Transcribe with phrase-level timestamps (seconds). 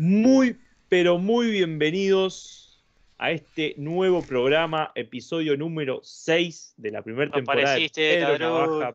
[0.00, 0.56] Muy,
[0.88, 2.80] pero muy bienvenidos
[3.18, 8.38] a este nuevo programa, episodio número 6 de la primera temporada de Pedro.
[8.38, 8.94] Navaja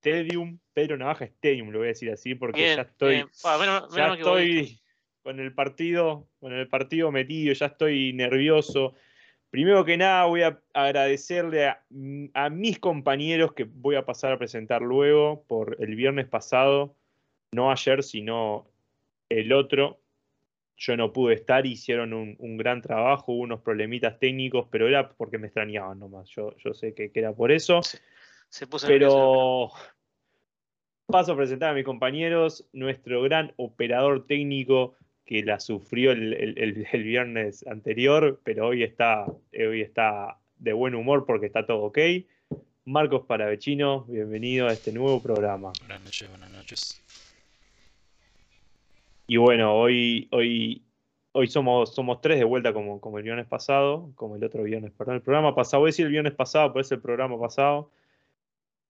[0.00, 0.58] Stadium.
[0.74, 3.24] Pedro Navaja Stadium, lo voy a decir así porque Bien, ya estoy,
[3.94, 4.80] ya estoy
[5.22, 8.94] con el partido, con el partido metido, ya estoy nervioso.
[9.48, 11.84] Primero que nada, voy a agradecerle a,
[12.34, 16.96] a mis compañeros que voy a pasar a presentar luego por el viernes pasado,
[17.52, 18.66] no ayer, sino
[19.28, 20.01] el otro.
[20.76, 25.10] Yo no pude estar, hicieron un, un gran trabajo, hubo unos problemitas técnicos, pero era
[25.10, 26.28] porque me extrañaban nomás.
[26.30, 27.80] Yo, yo sé que, que era por eso.
[28.48, 29.16] Se puso nervioso.
[29.16, 29.92] Pero
[31.06, 36.58] paso a presentar a mis compañeros, nuestro gran operador técnico que la sufrió el, el-
[36.58, 41.82] el- el viernes anterior, pero hoy está, hoy está de buen humor porque está todo
[41.82, 41.98] ok.
[42.84, 45.72] Marcos Paravecino, bienvenido a este nuevo programa.
[45.80, 47.01] Buenas noches, buenas noches.
[49.32, 50.82] Y bueno, hoy, hoy,
[51.32, 54.92] hoy somos, somos tres de vuelta como, como el viernes pasado, como el otro viernes,
[54.92, 57.90] perdón, el programa pasado, voy a decir el viernes pasado, pero es el programa pasado.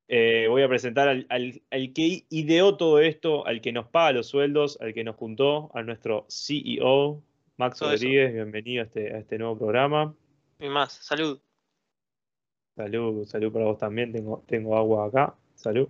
[0.09, 4.11] Eh, voy a presentar al, al- al que ideó todo esto, al que nos paga
[4.15, 7.23] los sueldos, al que nos juntó, a nuestro CEO,
[7.57, 8.03] Max Todo eso.
[8.03, 10.13] Rodríguez, bienvenido a este, a este nuevo programa.
[10.59, 11.39] Y más, salud.
[12.75, 15.89] Salud, salud para vos también, tengo, tengo agua acá, salud.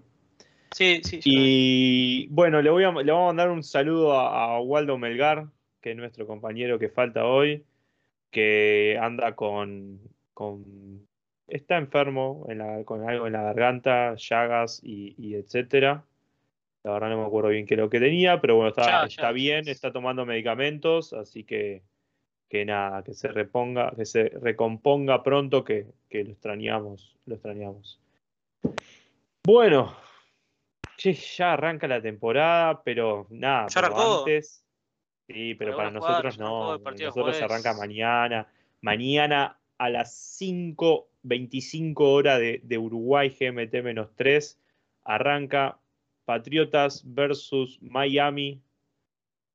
[0.73, 1.21] Sí, sí.
[1.25, 5.47] Y bueno, le, voy a, le vamos a mandar un saludo a, a Waldo Melgar,
[5.81, 7.65] que es nuestro compañero que falta hoy,
[8.31, 10.01] que anda con,
[10.35, 11.07] con
[11.47, 16.05] está enfermo en la- con algo en la garganta, llagas y, y etcétera.
[16.85, 19.07] La verdad no me acuerdo bien qué es lo que tenía, pero bueno, está, Ya,
[19.07, 19.33] está ya.
[19.33, 21.83] bien, está tomando medicamentos, así que,
[22.49, 28.01] que nada, que se reponga, que se recomponga pronto, que, que lo extrañamos, lo extrañamos.
[29.45, 29.95] Bueno,
[30.97, 34.19] che, ya arranca la temporada, pero nada, ¿Ya pero arrancó?
[34.21, 34.65] antes.
[35.29, 36.79] Sí, pero para nosotros no.
[36.79, 37.43] Nosotros jueves.
[37.43, 38.47] arranca mañana.
[38.81, 44.59] Mañana a las 5.25 horas de, de Uruguay, GMT-3,
[45.05, 45.79] arranca
[46.25, 48.63] Patriotas versus Miami,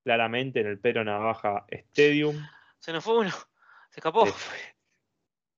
[0.04, 2.36] claramente en el Pedro Navaja Stadium.
[2.80, 3.32] Se nos fue uno.
[3.90, 4.26] Se escapó.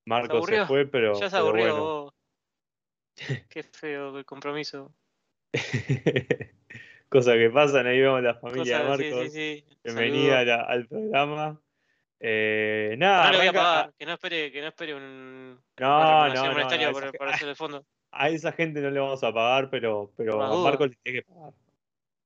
[0.06, 1.64] Marco se fue, pero, ya se pero aburrió.
[1.64, 1.84] bueno.
[1.84, 2.14] vos.
[3.48, 4.94] Qué feo el compromiso.
[7.08, 9.32] Cosas que pasan, ahí vemos la familia de Cosas- Marcos.
[9.32, 9.76] sí, sí.
[9.84, 11.60] Bienvenida la- al programa.
[12.20, 13.92] Eh, nada, No le voy a arranca- pagar.
[13.98, 15.60] Que no espere, que no espere un.
[15.78, 17.84] No, una no, no, monetaria no, por- hacer de fondo.
[18.12, 20.62] a esa gente no le vamos a pagar, pero, pero a.
[20.62, 21.52] Marcos le tiene que pagar.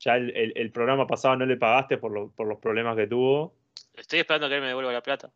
[0.00, 3.06] Ya el, el- el programa pasado no le pagaste por, lo- por los problemas que
[3.06, 3.54] tuvo.
[3.94, 5.30] Estoy esperando que él me devuelva la plata.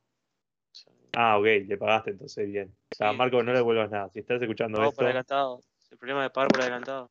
[1.16, 2.74] Ah, ok, le pagaste entonces bien.
[2.92, 3.64] O sea, Sí, Marcos no le sí.
[3.64, 4.10] vuelvas nada.
[4.12, 4.94] Si estás escuchando esto.
[4.96, 5.60] por adelantado.
[5.90, 7.10] El problema de pagar por adelantado.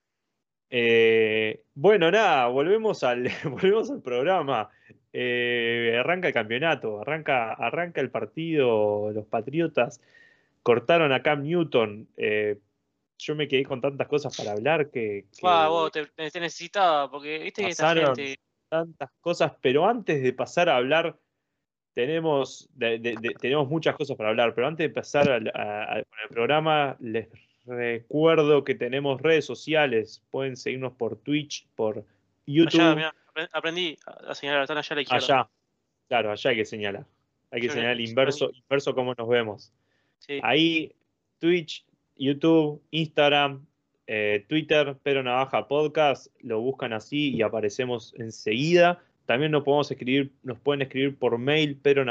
[0.69, 4.69] Eh, bueno, nada, volvemos al, volvemos al programa.
[5.13, 10.01] Eh, arranca el campeonato, arranca, arranca el partido, los Patriotas
[10.61, 12.07] cortaron a Cam Newton.
[12.17, 12.57] eh,
[13.19, 17.39] yo me quedé con tantas cosas para hablar que, que vos te, te necesitaba, porque
[17.39, 18.35] viste que esta gente.
[18.69, 21.17] tantas cosas, pero antes de pasar a hablar,
[21.95, 25.83] tenemos, de- de- de- tenemos muchas cosas para hablar, pero antes de pasar al- a-
[25.93, 27.27] a- con el programa, les
[27.67, 32.03] recuerdo que tenemos redes sociales, pueden seguirnos por Twitch, por
[32.45, 32.79] YouTube.
[32.81, 35.25] Allá, mirá, apre- aprendí a señalar, están allá a la izquierda.
[35.25, 35.49] Allá.
[36.07, 37.05] Claro, allá hay que señalar.
[37.51, 39.71] Hay que Yo señalar el inverso, inverso cómo nos vemos.
[40.19, 40.39] Sí.
[40.43, 40.93] Ahí,
[41.39, 43.65] Twitch, YouTube, Instagram,
[44.07, 49.01] eh, Twitter, Pero Navaja Podcast, lo buscan así y aparecemos enseguida.
[49.25, 52.05] También nos podemos escribir, nos pueden escribir por mail, pero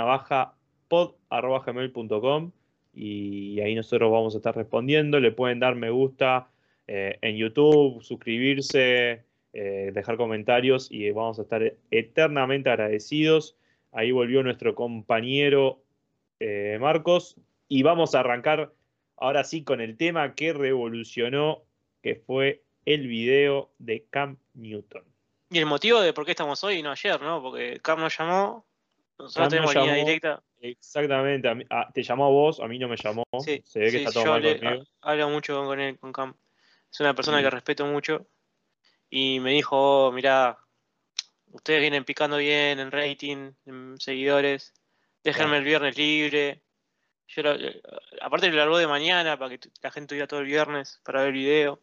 [1.64, 2.52] gmail.com
[2.96, 5.20] y ahí nosotros vamos a estar respondiendo.
[5.20, 6.48] Le pueden dar me gusta
[6.86, 9.22] eh, en YouTube, suscribirse,
[9.52, 13.56] eh, dejar comentarios y vamos a estar eternamente agradecidos.
[13.92, 15.82] Ahí volvió nuestro compañero
[16.40, 17.36] eh, Marcos
[17.68, 18.72] y vamos a arrancar
[19.16, 21.64] ahora sí con el tema que revolucionó,
[22.02, 25.02] que fue el video de Cam Newton.
[25.50, 27.42] Y el motivo de por qué estamos hoy y no ayer, ¿no?
[27.42, 28.64] Porque Cam nos llamó,
[29.18, 30.06] nosotros Cam nos tenemos línea llamó.
[30.06, 30.42] directa.
[30.60, 33.24] Exactamente, a mí- a- te llamó a vos, a mí no me llamó.
[33.44, 34.84] Sí, Se ve que sí, está todo yo mal conmigo.
[35.02, 36.34] ha- hablo mucho con él, con Cam.
[36.90, 37.44] Es una persona Sí.
[37.44, 38.26] que respeto mucho.
[39.10, 40.58] Y me dijo, mirá,
[41.52, 44.72] ustedes vienen picando bien en rating, en seguidores.
[45.22, 46.62] Déjenme el viernes libre.
[47.28, 47.82] Yo lo- eh,
[48.20, 51.28] aparte le habló de mañana para que la gente tuviera todo el viernes para ver
[51.28, 51.80] el video.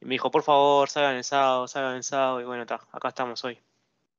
[0.00, 2.40] Y me dijo, por favor, salgan el sábado, salgan el sábado.
[2.40, 3.58] Y bueno, está, acá estamos hoy.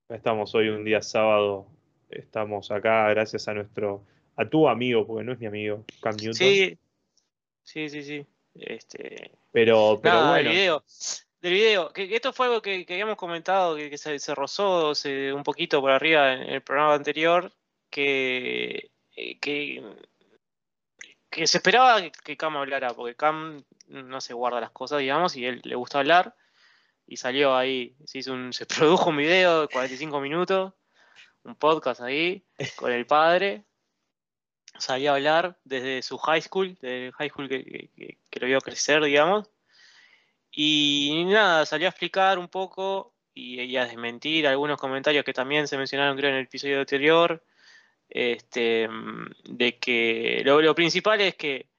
[0.10, 1.68] Estamos hoy un día sábado,
[2.10, 4.04] estamos acá gracias a nuestro,
[4.36, 6.34] a tu amigo, porque no es mi amigo, Cam Newton.
[6.36, 6.78] Sí,
[7.64, 8.26] sí, sí, sí.
[8.56, 10.84] Este, Pero, pero Nada, bueno, el video.
[11.42, 14.36] del video, que, que esto fue algo que, que habíamos comentado, que, que se, se
[14.36, 17.52] rozó se- un poquito por arriba en el programa anterior,
[17.90, 19.82] que, eh, que,
[21.30, 25.36] que se esperaba que, que Cam hablara, porque Cam no se guarda las cosas, digamos,
[25.36, 26.36] y él le gusta hablar,
[27.08, 30.74] y salió ahí, se, hizo un, se produjo un video de 45 minutos,
[31.44, 32.44] un podcast ahí,
[32.76, 33.64] con el padre,
[34.78, 39.04] salió a hablar desde su high school, desde el high school que, lo vio crecer,
[39.04, 39.50] digamos,
[40.52, 45.68] y nada, salió a explicar un poco y, y a desmentir algunos comentarios que también
[45.68, 47.44] se mencionaron creo en el episodio anterior,
[48.10, 48.90] este,
[49.44, 51.70] de que lo, principal es que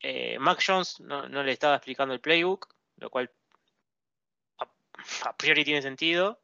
[0.00, 3.30] eh, Mac Jones no, no le estaba explicando el playbook, lo cual
[4.58, 4.68] a,
[5.24, 6.40] a priori tiene sentido,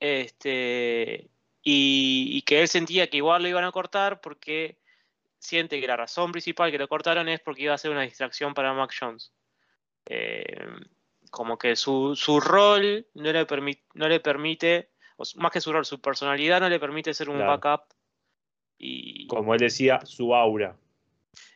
[0.00, 1.30] este,
[1.62, 4.78] y, y que él sentía que igual lo iban a cortar porque
[5.38, 8.54] siente que la razón principal que lo cortaron es porque iba a ser una distracción
[8.54, 9.32] para Mac Jones.
[10.06, 10.66] Eh,
[11.30, 15.72] como que su, su rol no le, permi- no le permite, o más que su
[15.72, 17.58] rol, su personalidad no le permite ser un Claro.
[17.58, 17.94] backup.
[18.78, 20.76] Y, Como él decía, su aura.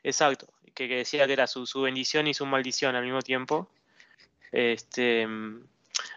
[0.03, 3.69] Exacto, que, que decía que era su, su bendición y su maldición al mismo tiempo.
[4.53, 5.27] Este,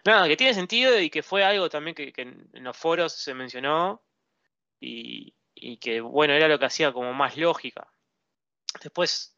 [0.05, 3.33] nada, que tiene sentido y que fue algo también que, que en los foros se
[3.33, 4.03] mencionó
[4.79, 7.91] y, y que, bueno, era lo que hacía como más lógica.
[8.81, 9.37] Después,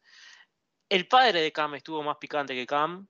[0.88, 3.08] el padre de Cam estuvo más picante que Cam.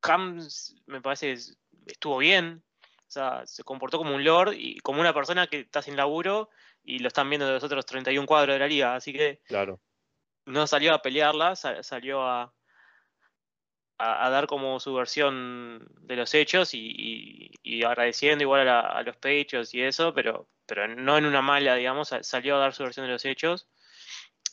[0.00, 0.38] Cam
[0.86, 5.00] me parece que es- estuvo bien, o sea, se comportó como un lord y como
[5.00, 6.50] una persona que está sin laburo
[6.84, 9.80] y lo están viendo de los otros 31 cuadros de la liga, así que Claro.
[10.44, 12.54] no salió a pelearla, sa- salió a,
[13.98, 17.50] a, dar como su versión de los hechos y,
[17.84, 22.08] agradeciendo igual a, la- los pechos y eso, pero, pero no en una mala, digamos,
[22.08, 23.68] sa- salió a dar su versión de los hechos.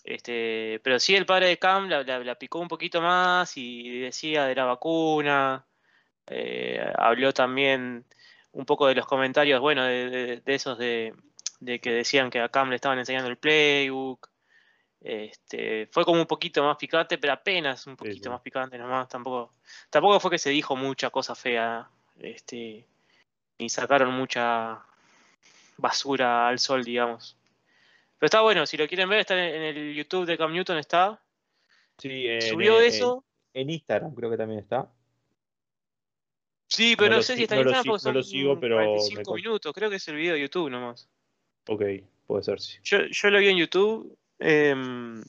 [0.04, 4.56] Este, pero sí el padre de Cam la, picó un poquito más y decía de
[4.56, 5.66] la vacuna,
[6.28, 8.06] eh, habló también
[8.52, 11.14] un poco de los comentarios, bueno, de, esos de
[11.82, 14.30] que decían que a Cam le estaban enseñando el playbook.
[15.08, 18.30] Este, fue como un poquito más picante, pero apenas un poquito sí.
[18.30, 19.08] más picante nomás.
[19.08, 19.54] Tampoco,
[19.92, 21.88] tampoco fue que se dijo mucha cosa fea,
[22.20, 22.88] este,
[23.60, 24.84] ni sacaron mucha
[25.78, 27.38] basura al sol, digamos.
[28.18, 31.22] Pero está bueno, si lo quieren ver, está en, el YouTube de Cam Newton, está.
[32.00, 33.24] Sí, en, Subió en- eso.
[33.54, 34.90] En Instagram creo que también está.
[36.68, 38.32] Sí, pero no sé si- si está no en lo Instagram si- no lo son
[38.32, 39.72] sigo, pero me 45 con- minutos.
[39.74, 41.08] Creo que es el video de YouTube nomás.
[41.68, 41.84] Ok,
[42.26, 42.80] puede ser, sí.
[42.84, 44.18] Yo, yo lo vi en YouTube.
[44.40, 45.24] Em,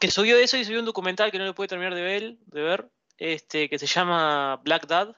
[0.00, 2.62] que subió eso y subió un documental que no lo pude terminar de ver, de
[2.62, 5.14] ver este, que se llama Black Dad.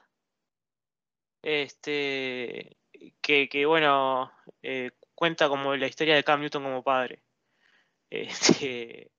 [1.41, 2.77] Este,
[3.21, 4.31] que, que bueno,
[4.61, 7.23] eh, cuenta como la historia de Cam Newton como padre.
[8.13, 9.09] Este,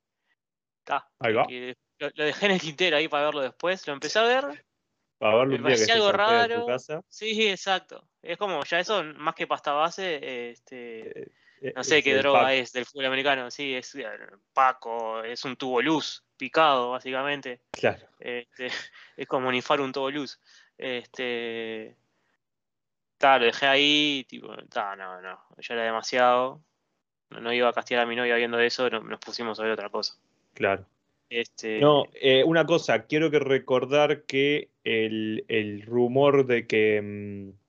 [0.84, 1.48] ta, Ahí va.
[1.48, 3.84] que lo, lo dejé en el tintero ahí para verlo después.
[3.88, 4.64] Lo empecé a ver.
[5.18, 6.66] Para verlo Me un día que algo en tu raro.
[6.66, 7.02] casa.
[7.08, 8.08] Sí, exacto.
[8.22, 11.32] Es como ya eso, más que pasta base, este, eh,
[11.74, 14.04] no sé qué droga es del fútbol americano, sí, es eh,
[14.52, 17.60] Paco, es un tubo luz picado, básicamente.
[17.70, 18.06] Claro.
[18.18, 18.66] Este,
[19.16, 20.40] es como unifar un tubo luz.
[20.76, 21.96] Este.
[23.18, 26.60] Ta, lo dejé ahí, tipo, ta, no, no, ya era demasiado.
[27.30, 29.72] No, no iba a castigar a mi novia viendo eso, no- nos pusimos a ver
[29.72, 30.14] otra cosa.
[30.52, 30.84] Claro.
[31.30, 37.64] Este, No, eh, una cosa, quiero que recordar que el, el rumor de que mm,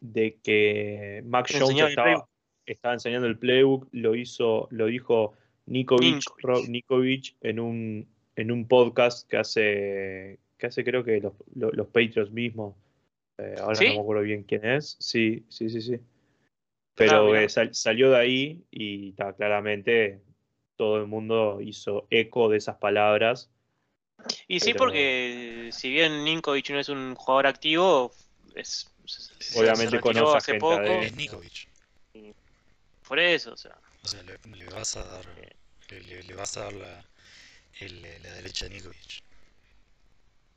[0.00, 2.28] de que Mac Jones estaba.
[2.66, 5.34] Estaba enseñando el playbook lo hizo, lo dijo
[5.66, 6.44] Nikovic, Ninkovic.
[6.44, 8.06] Rob Nikovic en un
[8.36, 12.74] en un podcast que hace que hace creo que los, los, los Patriots mismos.
[13.38, 13.86] Eh, ahora ¿Sí?
[13.88, 14.96] no me acuerdo bien quién es.
[15.00, 15.94] Sí, sí, sí, sí.
[15.96, 20.20] Ah, Pero eh, sal- salió de ahí y ta, claramente
[20.76, 23.50] todo el mundo hizo eco de esas palabras.
[24.48, 28.12] Y sí, pero- porque si bien Ninkovic no es un jugador activo,
[28.54, 28.90] es,
[29.56, 30.74] Obviamente se conoce a hace gente poco.
[30.74, 31.02] adentro.
[31.02, 31.68] Es Nikovic.
[33.06, 33.76] Por eso, o sea.
[34.02, 35.24] O sea, le, le vas a dar,
[35.88, 37.04] le, le- le vas a dar la,
[37.80, 39.22] el- la derecha a Nikovic.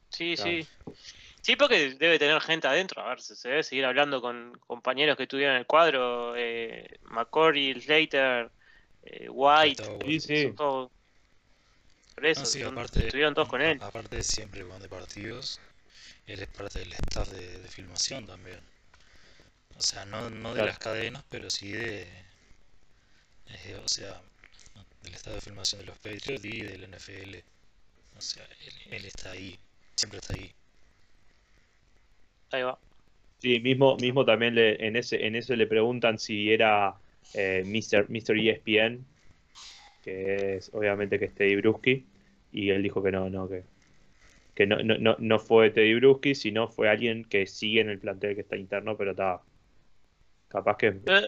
[0.10, 0.51] Sí, Claro.
[0.51, 0.68] sí.
[1.42, 3.01] Sí, porque debe tener gente adentro.
[3.01, 6.34] A ver, se, se debe seguir hablando con compañeros que estuvieron en el cuadro.
[6.36, 8.51] Eh, McCory, Slater,
[9.04, 9.84] eh, White.
[10.06, 10.54] Sí, sí.
[10.56, 10.92] todos-
[12.16, 13.77] Por eso, No, sí, son- aparte, estuvieron todos con él.
[13.82, 15.60] Aparte, siempre cuando hay partidos,
[16.25, 18.60] él es parte del staff de, de filmación también.
[19.77, 20.68] O sea, no, no de Claro.
[20.70, 22.08] las cadenas, pero sí de.
[23.50, 24.22] Eh, o sea,
[25.04, 27.44] del staff de filmación de los Patriots y del NFL.
[28.18, 29.60] O sea, él, él está ahí,
[29.96, 30.51] siempre está ahí.
[32.51, 32.80] Ahí va.
[33.39, 36.96] Sí, mismo, mismo también le- en ese, en eso le preguntan si era
[37.34, 38.10] eh, Mr.
[38.10, 38.38] Mr.
[38.38, 39.06] ESPN,
[40.01, 42.06] que es obviamente que es Teddy Bruschi,
[42.51, 43.63] y él dijo que no, no, que,
[44.56, 48.00] que no, no, no, no fue Teddy Bruschi, sino fue alguien que sigue en el
[48.00, 49.42] plantel que está interno, pero está
[50.50, 51.27] capaz que Pero,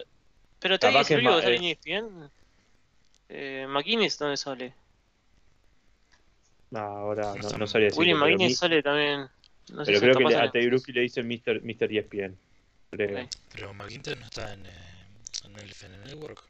[0.59, 2.29] pero Teddy Capaz es que sale es- en ESPN.
[3.29, 4.73] Eh, McGuinness, ¿dónde sale?
[6.71, 9.21] no, ahora no, No sabría decirlo, William mi- sale también.
[9.71, 10.51] No sé pero si creo está que le- a.
[10.51, 11.61] Teddy Bruschi le dicen Mr.
[11.63, 11.91] Mr.
[11.91, 12.37] ESPN.
[12.91, 13.27] creo.
[13.53, 14.69] Pero McIntyre no está en, eh,
[15.45, 16.43] en el FN Network.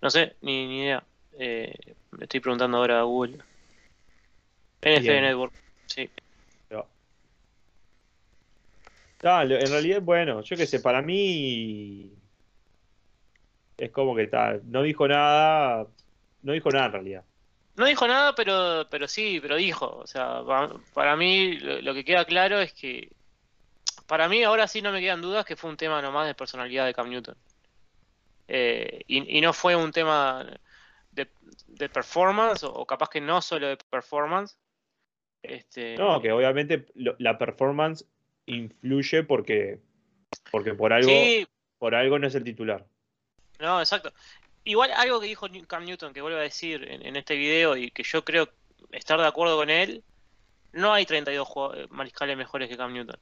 [0.00, 1.02] No sé, ni, ni idea.
[1.38, 1.74] Eh,
[2.12, 3.38] me estoy preguntando ahora a Google.
[4.82, 5.22] NFL Bien.
[5.24, 5.52] Network,
[5.86, 6.08] sí.
[6.68, 6.86] Pero-
[9.24, 12.12] Ah, en realidad, bueno, yo qué sé, para mí
[13.78, 15.86] es como que tal, no dijo nada,
[16.42, 17.24] no dijo nada en realidad.
[17.76, 19.86] No dijo nada, pero, pero sí, pero dijo.
[19.96, 23.10] O sea, pa- para mí lo, lo que queda claro es que.
[24.06, 26.84] Para mí ahora sí no me quedan dudas que fue un tema nomás de personalidad
[26.86, 27.36] de Cam Newton.
[28.46, 30.44] Eh, y, y no fue un tema
[31.10, 31.28] de,
[31.66, 34.56] de performance, o, o capaz que no solo de performance.
[35.42, 38.06] Este, No, que obviamente lo- la performance
[38.46, 39.80] influye porque,
[40.50, 41.46] porque por algo, sí,
[41.78, 42.86] por algo no es el titular.
[43.58, 44.12] No, exacto.
[44.64, 47.90] Igual algo que dijo Cam Newton, que vuelvo a decir en, en este video y
[47.90, 48.48] que yo creo
[48.92, 50.02] estar de acuerdo con él,
[50.72, 53.18] no hay 32 jugado- eh, mariscales mejores que Cam Newton.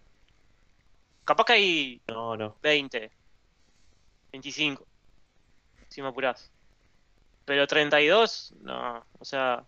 [1.24, 2.56] Capaz que hay No, no.
[2.62, 3.10] 20,
[4.32, 4.86] 25,
[5.88, 6.50] si me apurás.
[7.44, 9.64] Pero 32, no, o sea,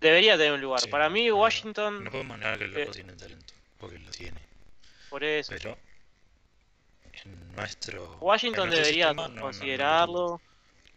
[0.00, 0.80] debería tener un lugar.
[0.80, 2.80] Sí, Para mí no, Washington, No podemos negar que el Eh.
[2.80, 4.40] loco tiene talento, porque lo tiene.
[5.08, 5.78] Por eso, Pero
[7.24, 8.18] en nuestro.
[8.20, 10.42] Washington en nuestro debería sistema, no- no- no lo considerarlo.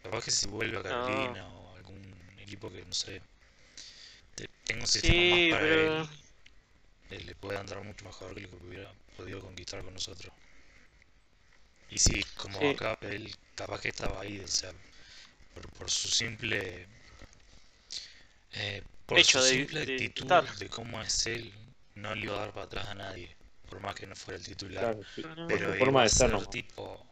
[0.02, 2.02] Capaz que si vuelve a Carolina o algún
[2.38, 3.20] equipo que no sé.
[4.34, 6.08] te- tenga un sistema Sí, más para pero- él.
[7.10, 10.32] eh, le puede andar mucho mejor que lo que hubiera podido conquistar con nosotros.
[11.90, 12.66] Y sí, como Sí.
[12.68, 14.72] acá él capaz que estaba ahí, o sea,
[15.54, 16.86] por, por su simple.
[18.52, 20.56] eh, por Hecho su de- simple de actitud estar.
[20.56, 21.52] de cómo es él,
[21.96, 23.36] no le iba a dar para atrás a nadie,
[23.70, 24.96] por más que no fuera el titular.
[25.14, 25.46] Claro.
[25.48, 26.40] Pero forma de ser, ¿no?
[26.40, 27.06] tipo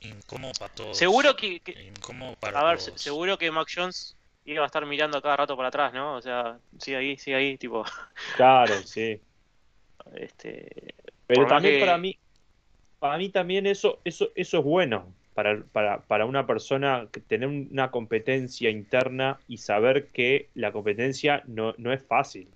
[0.00, 0.96] incómodo para todos.
[0.96, 3.00] Seguro que, que- incómodo para A ver, todos.
[3.00, 6.16] seguro que Mac Jones iba a estar mirando a cada rato para atrás, ¿no?
[6.16, 7.84] O sea, sigue ahí, sigue ahí, tipo,
[8.36, 9.20] Claro, sí.
[10.14, 10.94] este,
[11.26, 12.18] Pero también que- para mí,
[12.98, 17.48] para mí también eso, eso, eso es bueno para, para, para una persona que tener
[17.48, 22.48] una competencia interna y saber que la competencia no, no es fácil.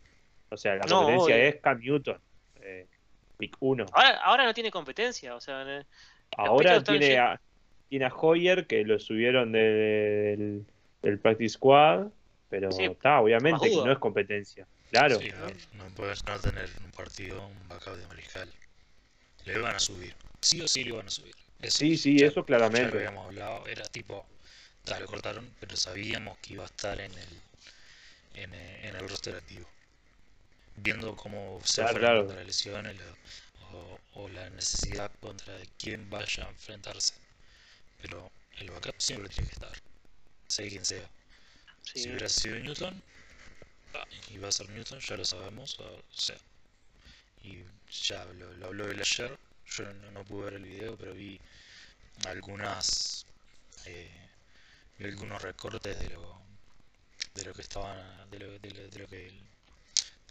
[0.54, 1.48] O sea, la No, competencia obvio.
[1.48, 2.20] es Cam Newton,
[2.60, 2.86] eh,
[3.36, 3.84] pick 1.
[3.92, 5.84] ahora, ahora no tiene competencia, o sea,
[6.36, 7.40] Ahora tiene a,
[7.88, 10.66] tiene a Hoyer que lo subieron de- del,
[11.02, 12.06] del Practice Squad,
[12.48, 14.66] pero Sí, está, obviamente que no es competencia.
[14.90, 15.18] Claro.
[15.18, 18.48] Sí, a ver, no puedes no tener un partido, un backup de mariscal.
[19.44, 20.14] Le van a subir.
[20.40, 21.34] Sí o sí le van a subir.
[21.60, 22.90] Eso, Sí, sí, ya- eso Ya claramente.
[22.92, 24.26] lo habíamos hablado, era tipo,
[24.84, 27.42] tal, lo cortaron, pero sabíamos que iba a estar en el,
[28.34, 29.66] en, en el roster activo.
[30.76, 32.18] Viendo cómo se Claro, claro.
[32.20, 33.16] contra las lesiones la-
[33.76, 37.14] o, o la necesidad contra quién vaya a enfrentarse.
[38.02, 39.72] Pero el backup siempre tiene que estar,
[40.48, 41.08] sea quien sea.
[41.82, 42.00] sí.
[42.02, 43.02] Si hubiera sido Newton,
[43.94, 46.36] ah, y va a ser Newton, ya lo sabemos, o sea.
[47.42, 51.14] Y ya lo, lo habló él ayer, yo no, no pude ver el video, pero
[51.14, 51.40] vi
[52.26, 53.26] algunas
[53.86, 54.10] eh,
[54.98, 56.40] vi algunos recortes de lo
[57.34, 59.32] de lo que estaban de lo, de lo- de lo que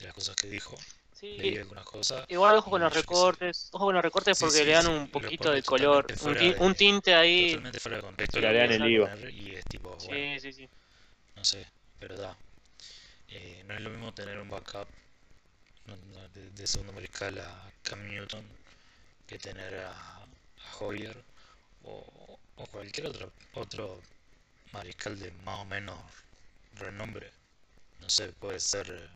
[0.03, 0.77] de las cosas que dijo
[1.13, 4.65] Sí, leí algunas cosas Igual ojo con los recortes, ojo con los recortes porque sí,
[4.65, 7.47] le dan un poquito de color, un, de- tinte ahí.
[7.51, 9.15] totalmente fuera de contexto Le que el IVA.
[9.31, 10.69] y es tipo bueno, Sí, sí, sí.
[11.35, 11.65] no sé,
[11.99, 12.35] pero da.
[13.29, 14.87] Eh, no es lo mismo tener un backup
[16.33, 18.43] de, de segundo mariscal a Cam Newton
[19.27, 20.27] que tener a, a
[20.79, 21.23] Hoyer
[21.83, 24.01] o, o cualquier otro, otro
[24.73, 25.99] mariscal de más o menos
[26.73, 27.31] renombre.
[27.99, 29.09] No sé, puede ser.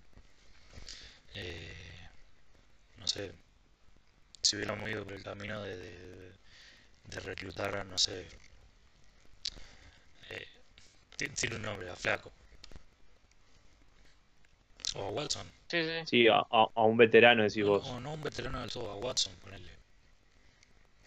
[1.35, 2.07] Eh,
[2.97, 3.31] no sé.
[4.41, 6.31] Si hubiéramos ido por el camino de, de,
[7.05, 8.27] de reclutar a, no sé.
[10.29, 10.47] Eh,
[11.17, 12.31] ti- tiene un nombre, a Flaco.
[14.95, 15.45] O a Watson.
[15.69, 16.05] Sí, sí.
[16.05, 17.87] Sí, a, a- un veterano decís No, vos.
[17.87, 19.71] o no un veterano del todo, a Watson, ponele.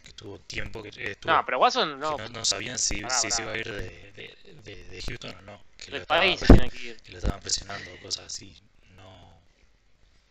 [0.04, 3.14] Que tuvo tiempo que eh, estuvo- No, pero Watson no, no, no sabían si, Pará,
[3.14, 5.64] si se iba a ir de, de, de, de Houston o no.
[5.78, 6.96] Que lo, del estaba- país se tiene que ir.
[7.02, 8.54] que lo estaban presionando, cosas así.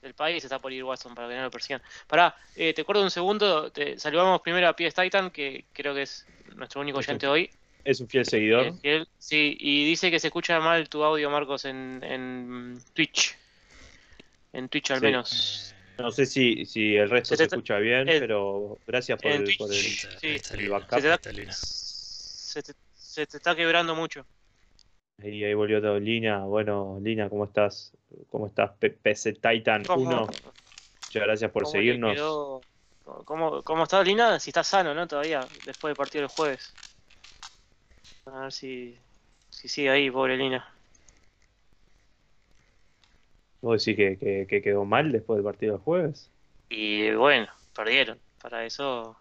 [0.02, 1.82] Del país está por ir Watson para que no lo persigan.
[2.08, 6.04] Pará, eh, te acuerdo un segundo, te saludamos primero a Pies Titan, que creo que
[6.04, 6.26] es
[6.56, 7.10] nuestro único Sí.
[7.10, 7.50] oyente hoy.
[7.84, 8.74] Es un fiel seguidor.
[8.84, 13.36] Eh, sí, y dice que se escucha mal tu audio, Marcos, en, en Twitch.
[14.54, 15.06] En Twitch al Sí.
[15.06, 15.72] menos.
[15.98, 19.44] Eh, No sé si, si el resto Se escucha bien, el- pero gracias por el,
[19.44, 19.58] Twitch.
[19.58, 21.02] por el- sí, el backup.
[21.02, 21.52] Te está.
[21.54, 24.26] Se te, se te está quebrando mucho.
[25.22, 26.46] Ahí, ahí volvió todo Lina.
[26.46, 27.94] Bueno, Lina, ¿cómo estás?
[28.30, 28.72] ¿Cómo estás?
[29.02, 30.26] PC Titan ¿Cómo, 1.
[30.28, 32.14] Muchas gracias por cómo seguirnos.
[32.16, 32.64] quedó-
[33.26, 34.40] ¿Cómo, ¿Cómo está Lina?
[34.40, 35.08] Si está sano, ¿no?
[35.08, 36.76] Todavía, después del partido del jueves.
[38.28, 38.96] A ver si,
[39.50, 40.66] si sigue ahí, pobre Lina.
[43.62, 46.32] ¿Vos decís que, que- que quedó mal después del partido del jueves?
[46.70, 48.20] Y bueno, perdieron.
[48.42, 49.18] Para eso.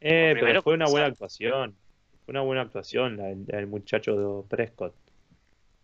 [0.00, 1.76] Eh, pero fue una buena actuación.
[2.24, 4.94] Fue una buena actuación la del muchacho de Prescott.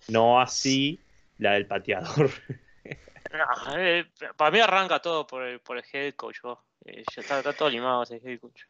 [0.09, 1.01] No así
[1.39, 2.31] la del pateador.
[3.31, 4.07] No, eh,
[4.39, 6.39] para mí arranca todo por el, por el head coach.
[6.87, 8.63] Eh, ya está, está todo limado ese head coach.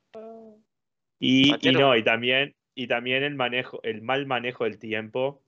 [1.21, 5.43] Y, no, y también, y también el manejo, el mal manejo del tiempo.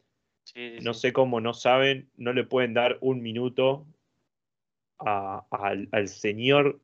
[0.44, 1.00] Sí, sí, No sí.
[1.00, 3.84] sé cómo no saben, no le pueden dar un minuto
[5.00, 6.78] a- al, al señor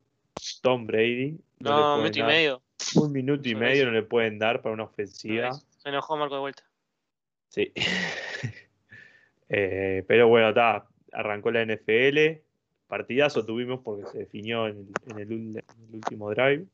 [0.61, 1.39] Tom Brady.
[1.59, 2.61] No, No, minuto y medio.
[2.95, 5.53] Un minuto y medio no le pueden dar para una ofensiva.
[5.53, 6.63] Se enojó Marco de vuelta.
[7.47, 7.71] Sí.
[9.49, 10.85] Eh, pero bueno, está.
[11.13, 12.41] Arrancó la NFL.
[12.87, 16.65] Partidazo tuvimos porque se definió en el, en el ul- en el último drive.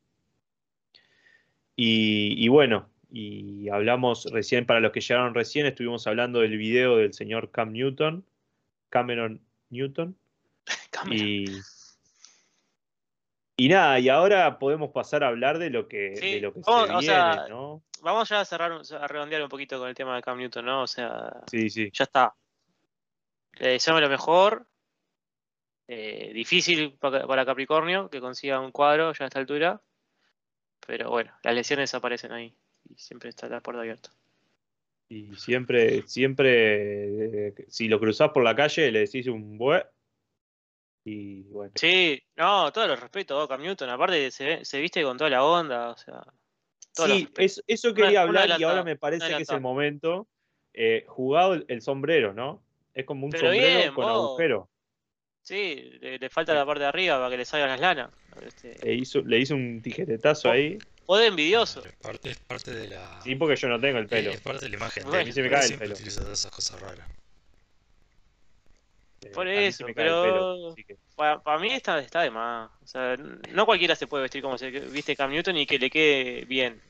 [1.76, 6.96] Y, y bueno, y hablamos recién, para los que llegaron recién, estuvimos hablando del video
[6.96, 8.24] del señor Cam Newton,
[8.90, 9.40] Cameron
[9.70, 10.16] Newton.
[10.90, 11.16] Cámara.
[11.16, 11.46] Y,
[13.56, 16.60] y nada, y ahora podemos pasar a hablar de lo que, Sí, de lo que
[16.66, 17.82] vamos, se viene, sea, ¿no?
[18.02, 20.82] Vamos ya a cerrar, a redondear un poquito con el tema de Cam Newton, ¿no?
[20.82, 21.90] O sea, Sí, sí.
[21.92, 22.34] ya está.
[23.58, 24.66] Le deseamos lo mejor.
[25.86, 29.82] Eh, difícil pa- para Capricornio que consiga un cuadro ya a esta altura.
[30.86, 32.54] Pero bueno, las lesiones aparecen ahí.
[32.88, 34.10] Y siempre está la puerta abierta.
[35.08, 39.86] Y siempre, siempre, eh, si lo cruzás por la calle, le decís un bue.
[41.04, 43.90] Y bueno, Sí, no, todo lo respeto a Cam Newton.
[43.90, 45.90] Aparte, se, se viste con toda la onda.
[45.90, 46.22] O sea,
[46.92, 50.26] sí, es- eso quería una hablar y ahora me parece que es el momento.
[50.72, 52.62] Eh, jugado el, el sombrero, ¿no?
[52.94, 54.12] Es como un Pero sombrero bien, con vos.
[54.14, 54.68] agujero.
[55.42, 58.10] Sí, le, le falta la parte de arriba para que le salgan las lanas.
[58.46, 60.78] Este, Le hizo, le hizo un tijeretazo Oh, ahí.
[61.04, 61.84] Poder envidioso.
[61.84, 63.20] Es parte, es parte de la.
[63.22, 64.30] Sí, porque yo no tengo el pelo.
[64.30, 65.02] Es parte de la imagen.
[65.02, 65.98] Bueno, de a mí se me cae el siempre pelo.
[66.32, 67.06] esas cosas raras.
[69.22, 72.70] Eh, por eso, pero- que- Para, mí está, está de más.
[72.82, 73.16] O sea,
[73.52, 76.80] no cualquiera se puede vestir como se viste Cam Newton y que le quede bien.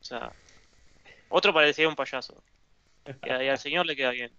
[0.00, 0.32] O sea,
[1.28, 2.42] otro parecería un payaso.
[3.24, 4.30] Y al señor le queda bien.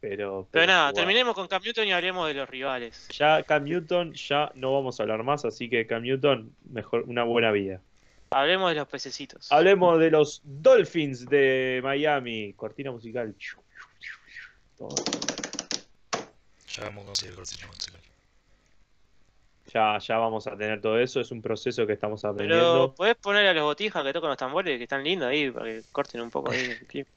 [0.00, 3.08] Pero, Pero nada, terminemos con Cam Newton y hablemos de los rivales.
[3.08, 7.24] Ya Cam Newton, ya no vamos a hablar más, así que Cam Newton, mejor, una
[7.24, 7.80] buena vida.
[8.30, 9.50] Hablemos de los pececitos.
[9.50, 12.52] Hablemos de los Dolphins de Miami.
[12.54, 13.34] Cortina musical.
[14.76, 14.94] Todo.
[16.68, 18.00] Ya vamos a conseguir cortina musical.
[19.72, 21.20] Ya, ya vamos a tener todo eso.
[21.20, 22.94] Es un proceso que estamos Pero aprendiendo.
[22.94, 25.82] podés poner a los botijas que tocan los tambores que están lindos ahí para que
[25.90, 27.08] corten un poco ahí el clip.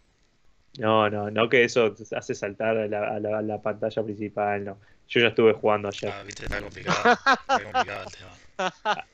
[0.78, 4.64] No, no, no que eso hace saltar a la, a la- a la pantalla principal.
[4.64, 4.80] No.
[5.08, 6.12] Yo ya estuve jugando ayer.
[6.14, 7.12] Ah, viste, está complicado.
[7.12, 9.08] Está complicado el tema.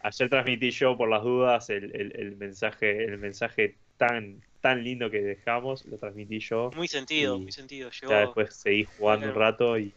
[0.00, 5.10] Ayer transmití yo por las dudas el, el- el mensaje, el mensaje tan, tan lindo
[5.10, 5.86] que dejamos.
[5.86, 6.70] Lo transmití yo.
[6.74, 7.90] Muy sentido, muy sentido.
[7.90, 8.12] Llegó.
[8.12, 9.94] Ya después seguí jugando un rato y.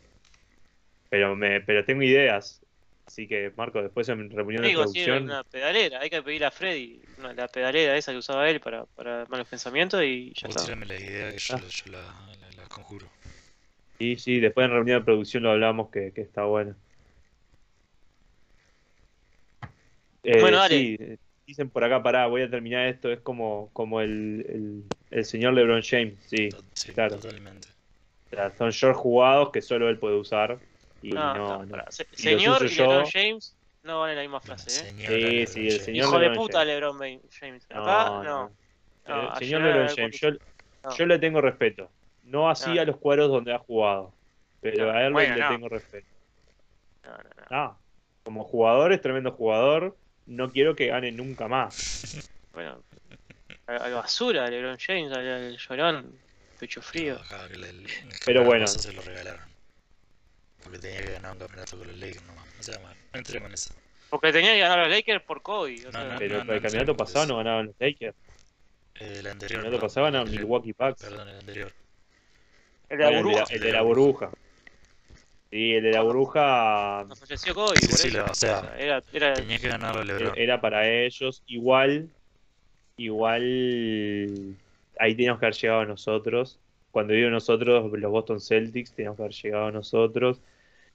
[1.10, 2.62] Pero me, pero tengo ideas.
[3.07, 5.23] Así que, Marco, después en reunión de Digo, sí, producción.
[5.23, 8.85] una pedalera, hay que pedirle a Freddy una- la pedalera esa que usaba él para,
[8.85, 10.75] para malos pensamientos y ya está.
[10.75, 13.07] la idea que yo, yo la, la- la conjuro.
[13.97, 16.75] Sí, sí, después en reunión de producción lo hablamos que, que está bueno.
[20.23, 20.75] Eh, Bueno, dale.
[20.75, 20.97] sí,
[21.47, 23.09] dicen por acá, pará, voy a terminar esto.
[23.09, 26.49] Es como, como el, el, el señor LeBron James, Sí,
[26.93, 27.15] claro.
[27.15, 27.69] totalmente.
[28.25, 30.59] O sea, son short jugados que solo él puede usar.
[31.01, 31.69] Y No, no, no, no.
[31.71, 31.86] pará.
[31.91, 32.83] Se- Y los señor y yo.
[32.88, 35.45] LeBron James no van en la misma frase, ¿eh?
[35.47, 36.65] Sí, el señor Hijo de puta.
[36.65, 36.97] LeBron
[37.39, 37.67] James.
[37.69, 39.36] No, Acá no.
[39.38, 40.29] señor LeBron James, yo,
[40.83, 40.95] No.
[40.97, 41.89] yo le tengo respeto.
[42.23, 42.81] No así No.
[42.81, 44.13] a los cuadros donde ha jugado.
[44.60, 45.49] Pero No, a él bueno, le no.
[45.49, 46.07] tengo respeto.
[47.03, 47.45] No, no, no.
[47.51, 47.77] Ah,
[48.23, 49.95] como jugador es tremendo jugador.
[50.25, 52.27] No quiero que gane nunca más.
[52.51, 52.83] Bueno,
[53.67, 56.19] a, a la basura, LeBron James, al, al llorón,
[56.60, 57.15] pecho frío.
[57.15, 57.89] Acá que le- el- el
[58.25, 58.63] Pero bueno.
[58.65, 59.39] pasado se lo regalaron.
[60.69, 62.45] Porque tenía que ganar un campeonato con los Lakers nomás.
[62.60, 63.73] O sea, no entremos en eso.
[64.10, 65.82] Porque tenía que ganar a los Lakers por Kobe.
[65.82, 68.15] O No, sea, no, Pero no, el no, campeonato pasado no, ganaban los Lakers.
[68.95, 69.62] Eh, el El anterior.
[69.62, 71.01] campeonato perdón, pasado ganaban el- Milwaukee Bucks.
[71.03, 71.71] Perdón, el anterior.
[72.89, 73.43] el de la burbuja.
[73.49, 74.32] el de la burbuja.
[75.49, 77.77] Sí, el de la burbuja Nos falleció Kobe.
[77.77, 78.25] Sí, por sí, eso.
[78.30, 80.34] o sea, era, era, Tenía que ganarlo LeBron.
[80.38, 81.41] era para ellos.
[81.47, 82.10] Igual,
[82.97, 84.56] igual,
[84.99, 86.60] ahí teníamos que haber llegado nosotros.
[86.91, 90.39] Cuando digo nosotros, los Boston Celtics, teníamos que haber llegado nosotros.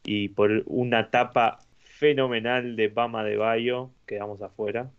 [0.05, 4.91] Y por una tapa fenomenal de Bama de Bayo, quedamos afuera.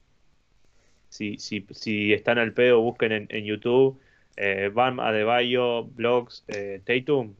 [1.09, 3.99] Si, si, si están al pedo, busquen en, en YouTube
[4.35, 7.35] eh, Bam Adebayo, Blocks, eh, Tatum,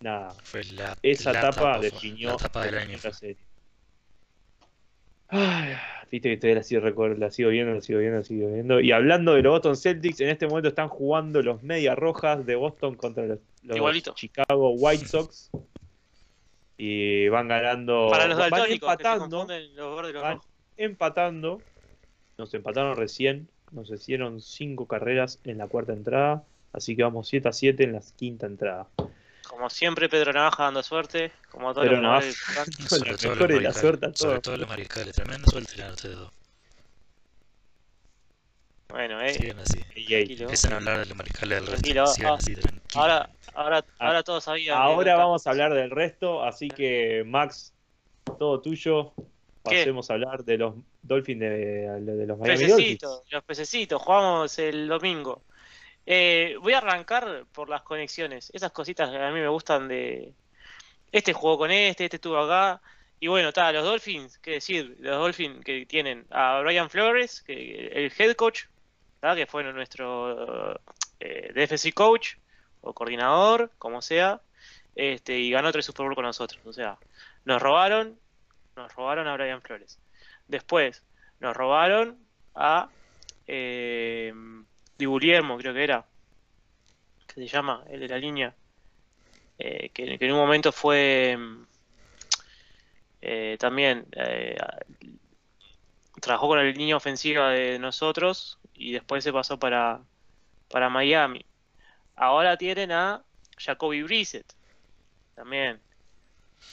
[0.00, 0.30] nada.
[0.44, 2.98] Fue la, Esa la etapa fue- definió la año.
[3.12, 3.36] serie.
[5.28, 5.74] Ay,
[6.10, 8.80] viste que todavía la sigo, recuer- la sigo viendo, la sigo viendo, la sigo viendo.
[8.80, 12.56] Y hablando de los Boston Celtics, en este momento están jugando los Medias Rojas de
[12.56, 13.38] Boston contra los.
[14.14, 15.50] Chicago White Sox.
[16.82, 18.08] Y van ganando.
[18.10, 19.46] Para los van daltónicos, que se empatando.
[19.46, 20.46] los los Van rojos.
[20.78, 21.62] empatando.
[22.38, 23.50] Nos empataron recién.
[23.70, 26.42] Nos hicieron cinco carreras en la cuarta entrada.
[26.72, 28.88] Así que vamos 7 a 7 en la quinta entrada.
[29.46, 31.32] Como siempre, Pedro Navaja dando suerte.
[31.50, 32.64] Como todos Pedro los Navaja.
[32.88, 34.42] Sobre todo, los y la mariscales, suerte a sobre todos.
[34.42, 35.14] todo los mariscales.
[35.14, 36.32] Tremenda suerte ustedes dos.
[38.90, 39.34] Bueno, eh.
[39.34, 39.80] Sigan así.
[39.94, 40.06] Ey.
[40.06, 40.42] Tranquilo.
[40.42, 42.06] Empiezan a hablar de los mariscales del resto.
[42.06, 42.82] Sigan ah, así, tranquilo.
[42.94, 44.76] Ahora, ahora, Ah, ahora todos sabían.
[44.78, 47.72] Ahora vamos a hablar del resto, así que Max,
[48.38, 49.12] todo tuyo.
[49.64, 49.76] ¿Qué?
[49.76, 51.48] Pasemos a hablar de los Dolphins de,
[52.00, 52.76] de los Miami Dolphins.
[52.76, 55.42] Pececitos, los pececitos, jugamos el domingo.
[56.06, 60.32] Eh, voy a arrancar por las conexiones, esas cositas que a mí me gustan de...
[61.12, 62.80] Este jugó con este, este estuvo acá.
[63.18, 67.88] Y bueno, está, los Dolphins, qué decir, los Dolphins que tienen a Brian Flores, que,
[67.88, 68.62] el head coach,
[69.20, 70.80] que fue nuestro
[71.20, 72.36] eh, DFC coach
[72.80, 74.40] o coordinador, como sea,
[74.94, 76.60] este, y ganó tres Super Bowl con nosotros.
[76.64, 76.98] O sea,
[77.44, 78.18] nos robaron,
[78.76, 79.98] nos robaron a Brian Flores.
[80.48, 81.02] Después,
[81.38, 82.18] nos robaron
[82.54, 82.88] a
[83.46, 84.32] eh,
[84.96, 86.06] Di Guglielmo, creo que era,
[87.26, 88.54] que se llama, el de la línea,
[89.58, 91.38] eh, que, en un momento fue
[93.20, 94.56] eh, también eh,
[96.20, 100.00] trabajó con la línea ofensiva de nosotros y después se pasó para,
[100.70, 101.44] para Miami.
[102.16, 103.22] Ahora tienen a
[103.58, 104.50] Jacoby Brissett,
[105.34, 105.80] también.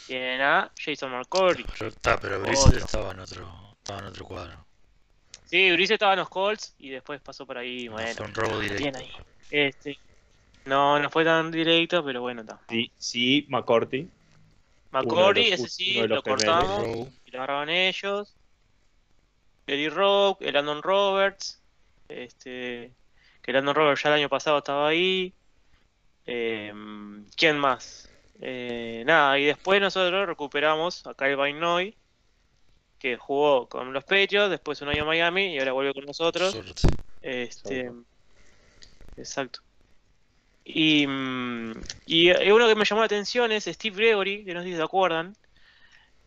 [0.05, 1.65] Tienen a Jason McCourty.
[1.77, 2.85] Pero, está, pero Brissett Otro.
[2.85, 4.65] estaba en otro, estaba en otro cuadro.
[5.43, 7.87] Sí, Brissett estaba en los Colts y después pasó por ahí.
[7.87, 8.97] No, Bueno, fue un robo directo.
[8.97, 9.11] ahí.
[9.49, 9.97] Este,
[10.65, 12.59] no, no fue tan directo, pero bueno, está.
[12.69, 14.09] Sí, sí, McCourty.
[14.91, 18.33] McCourty, los- ese sí, lo cortamos y lo agarraban ellos.
[19.67, 21.61] Eddie Rock, el Landon Roberts,
[22.09, 22.91] este,
[23.41, 25.33] que Landon Roberts ya el año pasado estaba ahí.
[26.25, 28.09] Em, ¿Quién más?
[28.41, 31.95] Eh, nada, y después nosotros recuperamos a Kyle Vainoy,
[32.99, 36.51] que jugó con los Patriots, después un año en Miami y ahora vuelve con nosotros.
[36.51, 36.87] Suerte.
[37.21, 38.05] Este, Exacto.
[39.17, 39.59] exacto.
[40.69, 41.71] Y, mm,
[42.05, 44.75] y eh, uno que me llamó la atención es Steve Gregory, que no sé si
[44.75, 45.35] se acuerdan.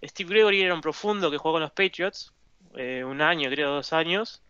[0.03, 2.33] Steve Gregory era un profundo que jugó con los Patriots,
[2.77, 4.43] eh, un año, creo, dos años,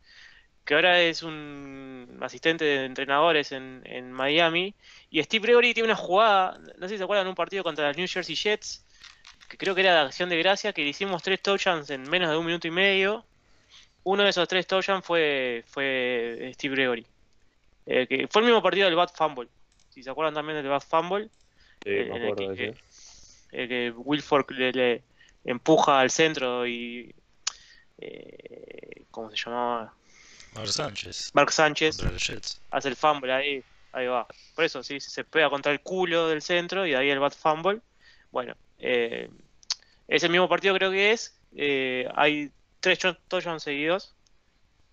[0.64, 4.74] que ahora es un asistente de entrenadores en, en Miami.
[5.10, 7.96] Y Steve Gregory tiene una jugada, no sé si se acuerdan, un partido contra los
[7.96, 8.84] New Jersey Jets,
[9.48, 12.30] que creo que era de acción de gracia, que le hicimos tres touchdowns en menos
[12.30, 13.24] de un minuto y medio.
[14.04, 17.06] Uno de esos tres touchdowns fue, fue Steve Gregory.
[17.86, 19.48] Eh, que fue el mismo partido del Bad Fumble.
[19.88, 21.28] Si se acuerdan también del Bad Fumble,
[21.82, 22.74] Sí, eh, me en el que,
[23.52, 25.02] el que Wilford le, le
[25.44, 27.14] empuja al centro y.
[27.98, 29.94] eh, ¿Cómo se llamaba?
[30.54, 31.30] Mar Sánchez.
[31.34, 31.98] Mark Sánchez
[32.70, 33.64] hace el fumble ahí.
[33.92, 34.26] Ahí va.
[34.54, 37.32] Por eso, sí, se pega contra el culo del centro y de ahí el Bad
[37.32, 37.80] Fumble.
[38.30, 39.28] Bueno, eh,
[40.06, 41.36] ese mismo partido creo que es.
[41.56, 44.14] eh, hay tres touchdowns seguidos.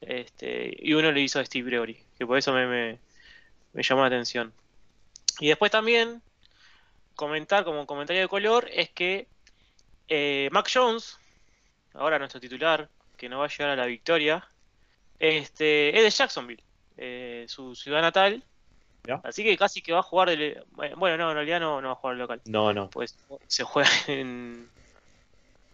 [0.02, 3.00] Este, y uno le hizo a Steve Gregory, que por eso me, me,
[3.74, 4.54] me llamó la atención.
[5.40, 6.22] Y después también,
[7.16, 9.28] comentar como comentario de color, es que
[10.08, 11.18] eh, Mac Jones,
[11.94, 14.48] ahora nuestro titular, que no va a llegar a la victoria,
[15.20, 16.64] este, es de Jacksonville,
[16.98, 18.44] eh, su ciudad natal.
[19.06, 19.22] Ya.
[19.24, 20.64] Así que casi que va a jugar del...
[20.98, 22.42] Bueno, no, en realidad no, no va a jugar local.
[22.46, 24.68] No, no, Pues se juega en...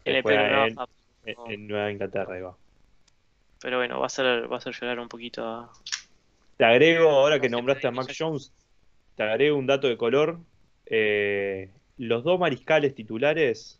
[0.05, 0.87] En el juega en- no.
[1.57, 2.55] Nueva Inglaterra, va.
[3.61, 5.71] Pero bueno, va a ser, va a hacer llorar un poquito a...
[6.57, 8.13] Te agrego, ahora que nombraste a Mac.
[8.17, 8.51] Jones,
[9.15, 10.37] te agrego un dato de color.
[10.85, 13.79] Eh, los dos mariscales titulares,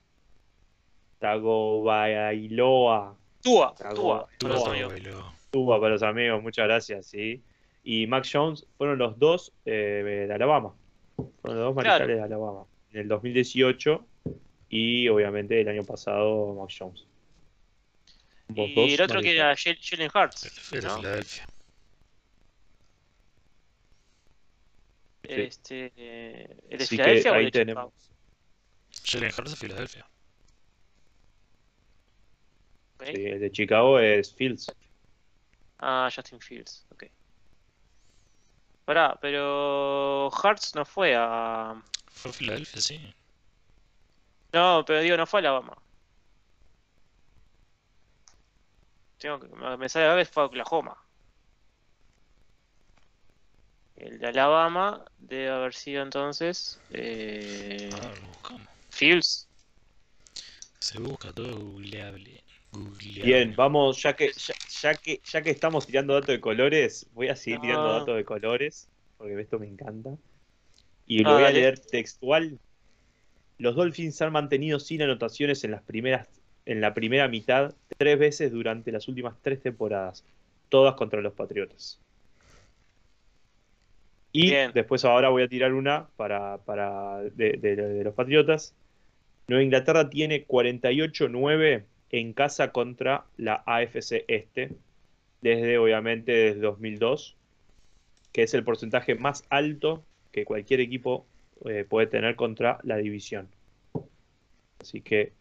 [1.20, 4.28] Tagovailoa, Tua, Cagó.
[4.38, 4.92] Tua, los no, amigos.
[4.94, 5.34] bailó.
[5.54, 7.44] Tuba para los amigos, muchas gracias, sí.
[7.84, 10.74] Y Mac Jones fueron los dos eh, de Alabama.
[11.16, 12.06] Fueron los dos Claro.
[12.08, 12.66] mariscales de Alabama.
[12.92, 14.04] En el 2018
[14.70, 17.06] y obviamente el año pasado Mac Jones.
[18.48, 20.10] Dos Y el otro que era Jalen.
[20.72, 20.98] Era ¿no?
[20.98, 21.46] Filadelfia.
[25.24, 25.30] Sí.
[25.30, 27.94] Este, eh, ¿El de Así Filadelfia o el ahí de tenemos.
[27.94, 29.04] Chicago?
[29.06, 30.08] Jalen Hurts de Filadelfia.
[33.06, 34.72] Sí, el de Chicago es Fields.
[35.86, 37.04] Ah, Justin Fields, ok.
[38.86, 41.76] Pará, pero Hurts no fue a...
[42.10, 43.14] Fue a Filadelfia, sí.
[44.54, 45.78] No, pero digo, no fue a Alabama.
[49.18, 50.98] Tengo que, me sale a ver fue a Oklahoma.
[53.98, 58.68] el de Alabama debe haber sido entonces eh, A ver, lo buscamos.
[58.90, 59.48] Fields.
[60.80, 62.43] Se busca todo googleable.
[63.24, 67.28] Bien, vamos, ya que, ya, ya que, ya que estamos tirando datos de colores, voy
[67.28, 70.18] a seguir tirando datos de colores, porque esto me encanta.
[71.06, 71.60] Y lo Ah, voy a dale.
[71.62, 72.60] leer textual.
[73.60, 76.28] Los Dolphins han mantenido sin anotaciones en las primeras,
[76.66, 80.26] en la primera mitad tres veces durante las últimas tres temporadas,
[80.70, 82.00] todas contra los Patriotas.
[84.32, 84.72] Y Bien.
[84.74, 88.76] después ahora voy a tirar una para, para de, de- de los Patriotas.
[89.48, 94.70] Nueva Inglaterra tiene 48-9 en casa contra la AFC Este,
[95.42, 97.36] desde obviamente desde 2002,
[98.32, 101.26] que es el porcentaje más alto que cualquier equipo
[101.66, 103.50] eh, puede tener contra la división.
[104.80, 105.34] Así que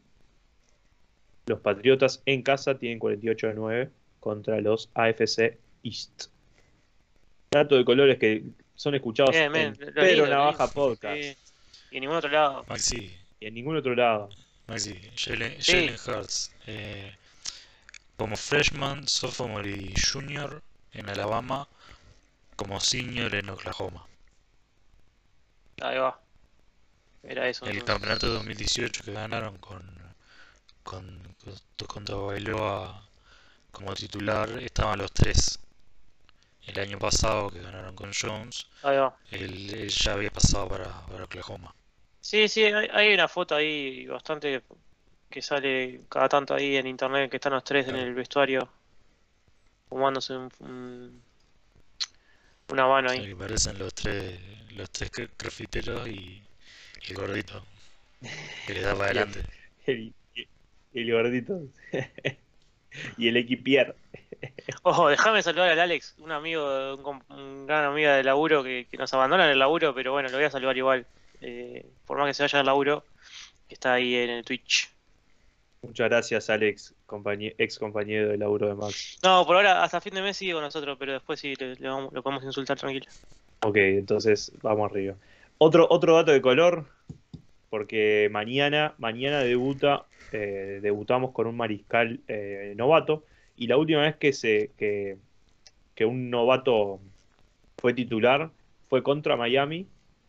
[1.47, 6.29] los Patriotas en casa tienen 48-9 contra los AFC East.
[7.51, 8.45] Dato de colores que
[8.77, 10.75] son escuchados Bien, en bien, Pedro Navaja lindo.
[10.75, 11.37] Podcast Sí.
[11.91, 12.65] Y en ningún otro lado.
[12.67, 14.31] Maxi, y en ningún otro lado.
[14.69, 15.73] Maxi, Jalen, Sí.
[15.73, 16.52] Jalen Hurts.
[16.67, 17.17] Eh,
[18.17, 21.69] como freshman, sophomore y junior en Alabama,
[22.57, 24.07] como senior en Oklahoma.
[25.83, 26.23] Ahí va.
[27.25, 27.67] Era eso.
[27.67, 27.83] El entonces.
[27.83, 29.83] campeonato de 2018 que ganaron con,
[30.85, 33.09] con, con, con Tagovailoa
[33.73, 35.59] como titular, estaban los tres.
[36.67, 39.19] El año pasado que ganaron con Jones, Ahí va.
[39.31, 41.75] él, él ya había pasado para, para Oklahoma.
[42.21, 44.65] Sí, sí, hay, hay una foto ahí bastante
[45.33, 48.69] que sale cada tanto ahí en internet que están los tres en el vestuario
[49.89, 51.23] fumándose un, un-
[53.09, 53.27] ahí.
[53.29, 54.39] que parecen los tres,
[54.77, 56.43] los tres cr- grafiteros y,
[57.07, 57.65] y el gordito
[58.67, 59.45] que le da para adelante.
[59.87, 60.15] El,
[60.95, 61.61] el gordito.
[63.19, 63.95] y el equipier.
[64.83, 68.97] Ojo, déjame saludar al Alex, un amigo, un, un gran amigo de laburo que, que
[68.97, 71.07] nos abandona en el laburo, pero bueno, lo voy a saludar igual.
[71.41, 73.05] eh, por más que se vaya al laburo,
[73.69, 74.91] que está ahí en el Twitch.
[75.83, 79.19] Muchas gracias, Alex, compañe- ex compañero de laburo de Max.
[79.23, 81.89] No, por ahora, hasta fin de mes sigue con nosotros, pero después sí le- le
[81.89, 83.07] vamos- lo podemos insultar tranquilo.
[83.65, 85.17] Ok, entonces vamos arriba.
[85.59, 86.87] Otro, otro dato de color,
[87.69, 93.25] porque mañana, mañana debuta, eh, debutamos con un mariscal eh, novato,
[93.57, 95.19] y la última vez que se que,
[95.95, 97.01] que un novato
[97.79, 98.51] fue titular
[98.89, 99.87] fue contra Miami,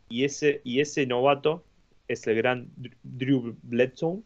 [0.10, 1.64] y ese, y ese novato
[2.08, 4.22] es el gran Dr- Drew Bledsoe,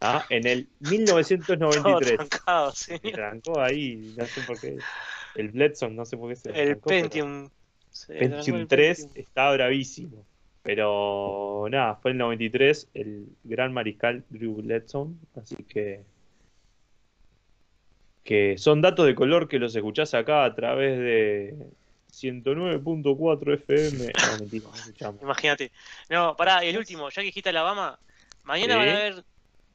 [0.00, 2.16] ah, en el Todo 1993.
[2.16, 2.98] trancado, sí.
[2.98, 4.78] Se trancó ahí, no sé por qué.
[5.34, 7.48] El Bledsoe, no sé por qué se El trancó, Pentium.
[7.90, 9.22] se Pentium 3 Pentium.
[9.26, 10.24] está bravísimo.
[10.62, 15.08] Pero nada, fue el 93 el gran mariscal Drew Bledsoe.
[15.40, 16.02] Así que.
[18.24, 21.54] Que son datos de color que los escuchás acá a través de
[22.12, 23.98] 109.4 FM.
[24.12, 25.22] No, mentira, no escuchamos.
[25.22, 25.72] Imagínate.
[26.10, 27.98] No, pará, y el último, ya que dijiste Alabama,
[28.44, 28.78] mañana Sí.
[28.78, 29.24] van a haber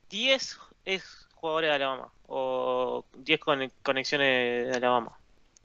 [0.10, 2.12] 10 ex jugadores de Alabama.
[2.28, 5.18] O 10 con- conexiones de Alabama.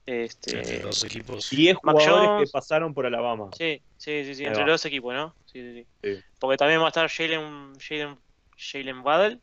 [0.07, 1.51] Este, Entre los equipos.
[1.51, 2.49] 10 Mac jugadores Jones.
[2.49, 3.51] que pasaron por Alabama.
[3.57, 5.35] Sí, sí, sí, sí, entre los dos equipos, ¿no?
[5.47, 6.15] Sí, sí, sí.
[6.17, 6.25] Sí.
[6.39, 8.19] Porque también va a estar Jalen, Jalen,
[8.57, 9.41] Jalen Waddell,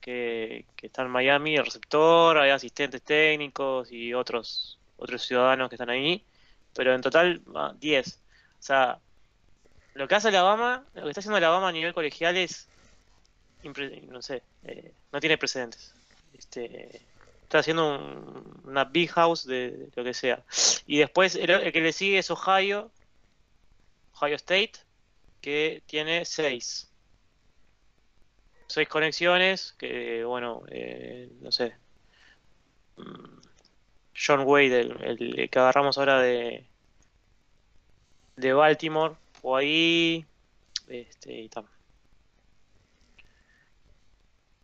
[0.00, 5.74] que, que está en Miami, el receptor, hay asistentes técnicos y otros, otros ciudadanos que
[5.76, 6.24] están ahí.
[6.74, 8.08] Pero en total, va, 10.
[8.08, 8.98] O sea,
[9.94, 12.68] lo que hace Alabama, lo que está haciendo Alabama a nivel colegial es,
[13.62, 15.94] no sé, eh, no tiene precedentes.
[16.32, 17.06] Este,
[17.42, 20.44] está haciendo un- una big house de, lo que sea.
[20.86, 22.90] Y después el, el que le sigue es Ohio,
[24.12, 24.72] Ohio State,
[25.40, 26.88] que tiene 6.
[28.68, 31.74] 6 conexiones, que bueno, eh, no sé.
[32.96, 33.40] Mm,
[34.14, 36.66] John Wade, el, que agarramos ahora de,
[38.36, 40.24] de Baltimore, o ahí.
[40.88, 41.66] Este, y tal.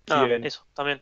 [0.07, 0.45] Bien.
[0.45, 1.01] eso, también.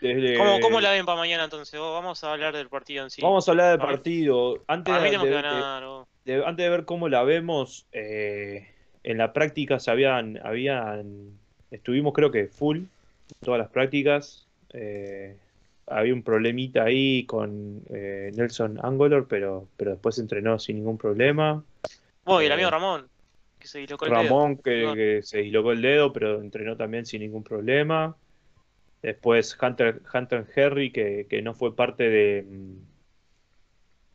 [0.00, 1.78] Desde- ¿Cómo, ¿Cómo la ven para mañana entonces?
[1.78, 3.22] Vamos a hablar del partido en sí.
[3.22, 4.62] Vamos a hablar del partido.
[4.66, 5.82] Antes a mí de- de- ganar.
[6.24, 8.68] de- antes de ver cómo la vemos, eh,
[9.04, 11.38] en la práctica se habían, habían,
[11.70, 12.82] estuvimos creo que full,
[13.40, 14.44] todas las prácticas.
[14.74, 15.36] eh,
[15.86, 21.64] había un problemita ahí con eh, Nelson Angolor, pero, pero después entrenó sin ningún problema.
[22.26, 23.08] Vos y el Eh, amigo Ramón,
[23.58, 24.22] que se dislocó el dedo.
[24.24, 28.14] Ramón, que, que se dislocó el dedo, pero entrenó también sin ningún problema.
[29.02, 32.42] Después Hunter, Hunter Henry, que, que no fue parte de.
[32.48, 32.74] mm,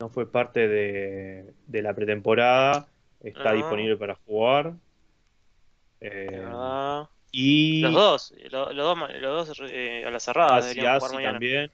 [0.00, 2.88] No fue parte de, de la pretemporada.
[3.22, 3.54] Está Ah.
[3.54, 4.74] disponible para jugar.
[6.00, 7.08] Eh, verdad.
[7.32, 11.14] y Los dos, lo- los dos, los dos eh, a la cerrada Asi jugar Asi
[11.14, 11.32] mañana.
[11.32, 11.70] también.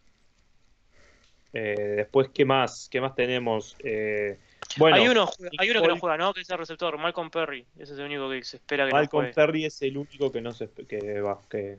[1.53, 2.89] Eh, después, ¿qué más?
[2.91, 3.75] ¿Qué más tenemos?
[3.81, 4.39] Eh,
[4.77, 6.33] Bueno, hay uno, hay uno que no juega, ¿no?
[6.33, 7.67] Que es el receptor, Malcolm Perry.
[7.77, 9.35] Ese es el único que se espera que no Malcolm juegue.
[9.35, 11.79] Perry es el único que no se que va, que,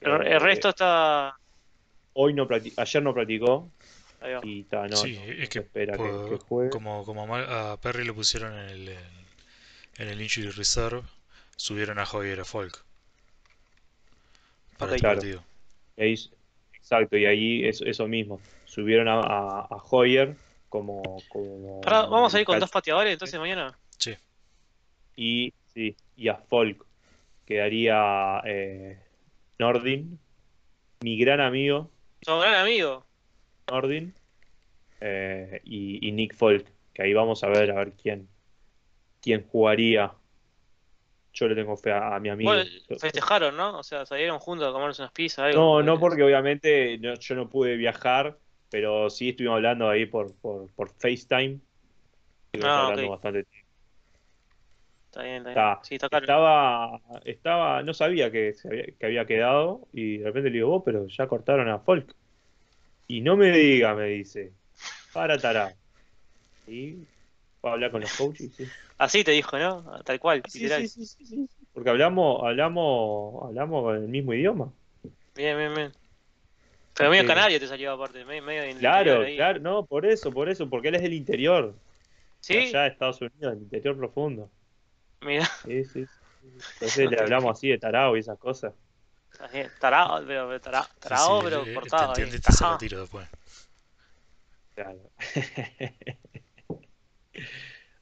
[0.00, 1.36] El, el resto está.
[2.12, 3.70] hoy no ayer no practicó
[4.20, 4.40] ahí va.
[4.42, 6.70] y ta, no, sí, no, es que, espera que, por- que juegue.
[6.70, 8.88] como, como a Mal- a Perry lo pusieron en el,
[9.98, 11.02] en el Injury Reserve,
[11.56, 12.84] subieron a Hoyer a Folk
[14.78, 14.96] para Ok.
[14.96, 15.14] el Claro.
[15.16, 15.44] partido.
[15.98, 16.14] Ahí,
[16.74, 18.40] exacto, y ahí es eso mismo.
[18.64, 20.36] Subieron a, a, a Hoyer
[20.68, 23.78] como, como Pará, vamos a ir con dos pateadores entonces mañana.
[23.98, 24.16] Sí,
[25.16, 26.84] y sí, y a Folk
[27.46, 28.98] quedaría eh,
[29.60, 30.18] Nordin,
[31.02, 31.90] mi gran amigo
[32.22, 33.06] Son gran amigo.
[33.70, 34.14] Nordin
[35.02, 38.26] eh, y, y Nick Folk, que ahí vamos a ver a ver quién
[39.20, 40.14] quién jugaría.
[41.34, 42.52] Yo le tengo fe a, a mi amigo.
[42.98, 43.78] Festejaron, ¿no?
[43.78, 45.58] O sea, salieron juntos a comerse unas pizzas, algo.
[45.60, 48.38] No, no porque obviamente no- yo no pude viajar,
[48.70, 51.60] pero sí estuvimos hablando ahí por, por, por FaceTime.
[52.52, 53.59] Estuvimos Ah, hablando bastante tiempo.
[55.10, 55.58] Está bien, está bien.
[55.58, 56.24] Está- sí, está claro.
[56.24, 60.68] Estaba, estaba, no sabía que, se había, que había quedado y de repente le digo,
[60.68, 62.14] vos, pero ya cortaron a Folk.
[63.08, 64.52] Y no me diga, me dice,
[65.12, 65.74] para tará.
[66.68, 66.98] Y
[67.60, 68.64] fue a hablar con los coaches, sí.
[68.98, 70.00] Así te dijo, ¿no?
[70.04, 70.86] Tal cual, Sí, literal.
[70.86, 71.48] sí, sí, sí, sí.
[71.74, 74.72] Porque hablamos, hablamos, hablamos con el mismo idioma.
[75.34, 75.92] Bien, bien, bien.
[76.94, 80.88] Pero medio canario te salió aparte, medio, Claro, claro, no, por eso, por eso, porque
[80.88, 81.74] él es del interior.
[82.38, 84.50] Sí, Allá de Estados Unidos, del interior profundo.
[85.20, 86.06] Mira, Sí, sí.
[86.74, 88.74] Entonces le hablamos así de tarao y esas cosas.
[89.40, 92.12] así, tarao, pero, tarao, sí, tarao, sí, pero eh, cortado.
[92.14, 93.28] te entiende te lo tiro después.
[94.74, 95.10] Claro.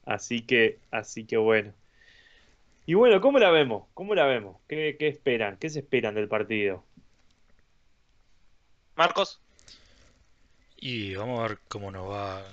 [0.05, 1.73] Así que, así que bueno.
[2.85, 3.87] Y bueno, ¿cómo la vemos?
[3.93, 4.57] ¿Cómo la vemos?
[4.67, 5.57] ¿Qué, qué esperan?
[5.57, 6.83] ¿Qué se esperan del partido?
[8.95, 9.39] Marcos,
[10.77, 12.43] Y vamos a ver cómo nos va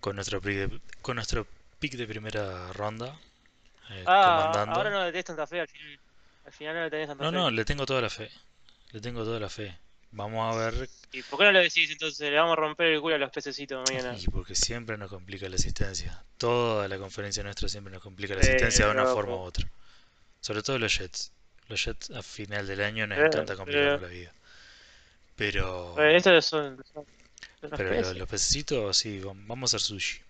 [0.00, 1.46] con nuestro pick de, con nuestro
[1.80, 3.18] pick de primera ronda.
[3.90, 4.76] Eh, ah, comandando.
[4.76, 5.98] ahora no le tenés tanta fe al final.
[6.46, 7.36] Al final no le tenés tanta No, fe.
[7.36, 8.30] no, le tengo toda la fe.
[8.92, 9.76] Le tengo toda la fe.
[10.12, 10.88] Vamos a ver.
[11.12, 12.30] ¿Y por qué no lo decís entonces?
[12.30, 14.16] Le vamos a romper el culo a los pececitos mañana.
[14.18, 16.22] Y porque siempre nos complica la asistencia.
[16.38, 19.68] Toda la conferencia nuestra siempre nos complica la asistencia de una forma u otra.
[20.40, 21.32] Sobre todo los Jets.
[21.68, 24.32] Los Jets a final del año nos Pero- encanta complicarnos pero- la vida.
[25.34, 27.04] Pero, Eh, estos son, son,
[27.62, 28.16] los pero peces.
[28.16, 30.20] los, pececitos, sí, vam- vamos a hacer sushi.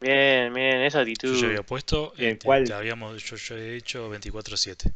[0.00, 1.36] Bien, bien, esa Yo actitud.
[1.36, 2.64] ya había puesto, Bien, este, ¿cuál?
[2.64, 4.94] te habíamos, yo, yo he hecho 24-7.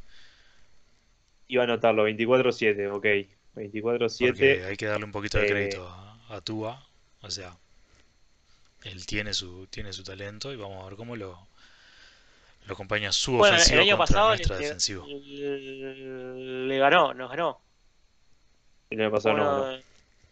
[1.48, 3.06] Iba a anotarlo, 24-7, ok.
[4.18, 4.64] Porque 24-7.
[4.64, 6.86] hay que darle un poquito de eh, crédito a, a Tua.
[7.22, 7.56] O sea,
[8.84, 11.46] él tiene su, tiene su talento y vamos a ver cómo lo,
[12.66, 15.06] lo acompaña su Bueno, el ofensiva año contra pasado nuestra le, defensiva.
[15.06, 17.60] le- le ganó, nos ganó.
[18.90, 19.84] El año pasado no, Bueno, no.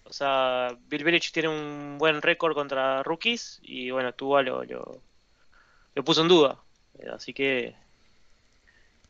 [0.09, 5.03] O sea, Bill Belichick tiene un buen récord contra rookies y bueno, Tua lo, lo,
[5.95, 6.59] lo puso en duda.
[6.99, 7.75] Eh, Así que,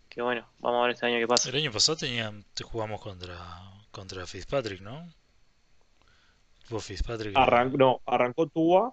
[0.09, 1.49] que bueno, vamos a ver este año qué pasa.
[1.51, 3.39] El año pasado tenían, te jugamos contra,
[3.93, 5.09] contra Fitzpatrick, ¿no?
[6.69, 7.37] Tuvo Fitzpatrick.
[7.37, 8.93] Arran- no, arrancó Tua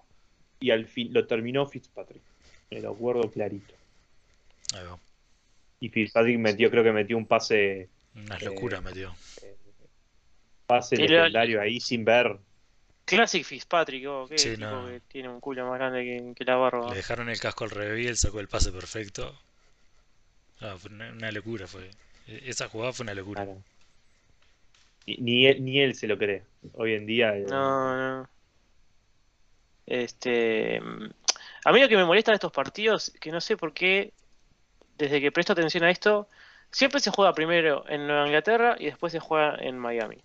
[0.60, 2.22] y al fin lo terminó Fitzpatrick.
[2.70, 3.74] Me lo acuerdo clarito.
[4.74, 4.98] Ahí va.
[5.80, 9.14] Y Fitzpatrick metió, creo que metió un pase, Unas Eh, locuras metió.
[10.66, 12.38] Pase lo- legendario ahí sin ver.
[13.04, 14.86] Classic Fitzpatrick, oh, qué Sí, tipo no.
[14.88, 16.90] que tiene un culo más grande que, que la barba.
[16.90, 19.32] Le dejaron el casco al revés y él sacó el pase perfecto.
[20.60, 21.90] Ah, fue una, una locura fue.
[22.26, 23.44] E- Esa jugada fue una locura.
[23.44, 23.62] Claro.
[25.06, 26.42] Ni, ni él, ni él se lo cree.
[26.72, 27.36] Hoy en día.
[27.36, 28.28] eh, No, no.
[29.86, 30.80] Este.
[30.80, 31.10] mm,
[31.64, 34.12] A mí lo que me molesta de estos partidos, que no sé por qué,
[34.98, 36.28] desde que presto atención a esto,
[36.72, 40.18] siempre se juega primero en Nueva Inglaterra y después se juega en Miami.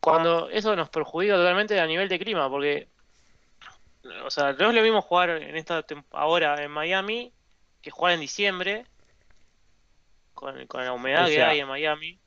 [0.00, 2.88] Cuando eso nos perjudica totalmente a nivel de clima, porque.
[4.24, 7.32] O sea, no es lo mismo jugar en esta ahora en Miami
[7.82, 8.86] que jugar en diciembre.
[10.34, 12.18] Con, con la humedad O que sea, hay en Miami.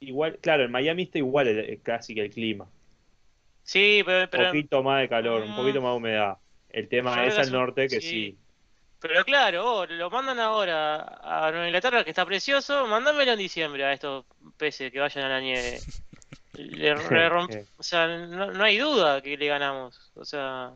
[0.00, 2.66] Igual, claro, en Miami está igual el- casi que el clima.
[3.62, 5.56] Sí, pero, Un poquito más de calor, un Mm.
[5.56, 6.38] poquito más de humedad.
[6.70, 8.08] El tema es al norte que sí.
[8.08, 8.38] sí.
[9.00, 13.84] Pero claro, vos lo mandan ahora a Nueva Inglaterra, que está precioso, mándamelo en diciembre
[13.84, 14.24] a estos
[14.56, 15.78] peces que vayan a la nieve.
[16.54, 16.94] Le,
[17.30, 20.10] romp- Eh, o sea, no, no hay duda que le ganamos.
[20.14, 20.72] O sea,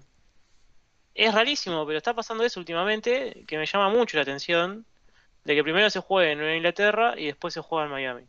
[1.15, 4.85] es rarísimo, pero está pasando eso últimamente, que me llama mucho la atención,
[5.45, 8.25] de que primero se juegue en Nueva Inglaterra y después se juega en Miami.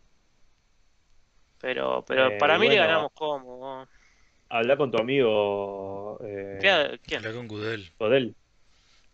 [1.59, 3.87] Pero, pero Eh, para mí le ganamos como.
[4.49, 7.25] Habla con tu amigo eh, ¿Qué- ¿Quién?
[7.25, 7.91] Habla con Gudel.
[7.97, 8.35] Odell.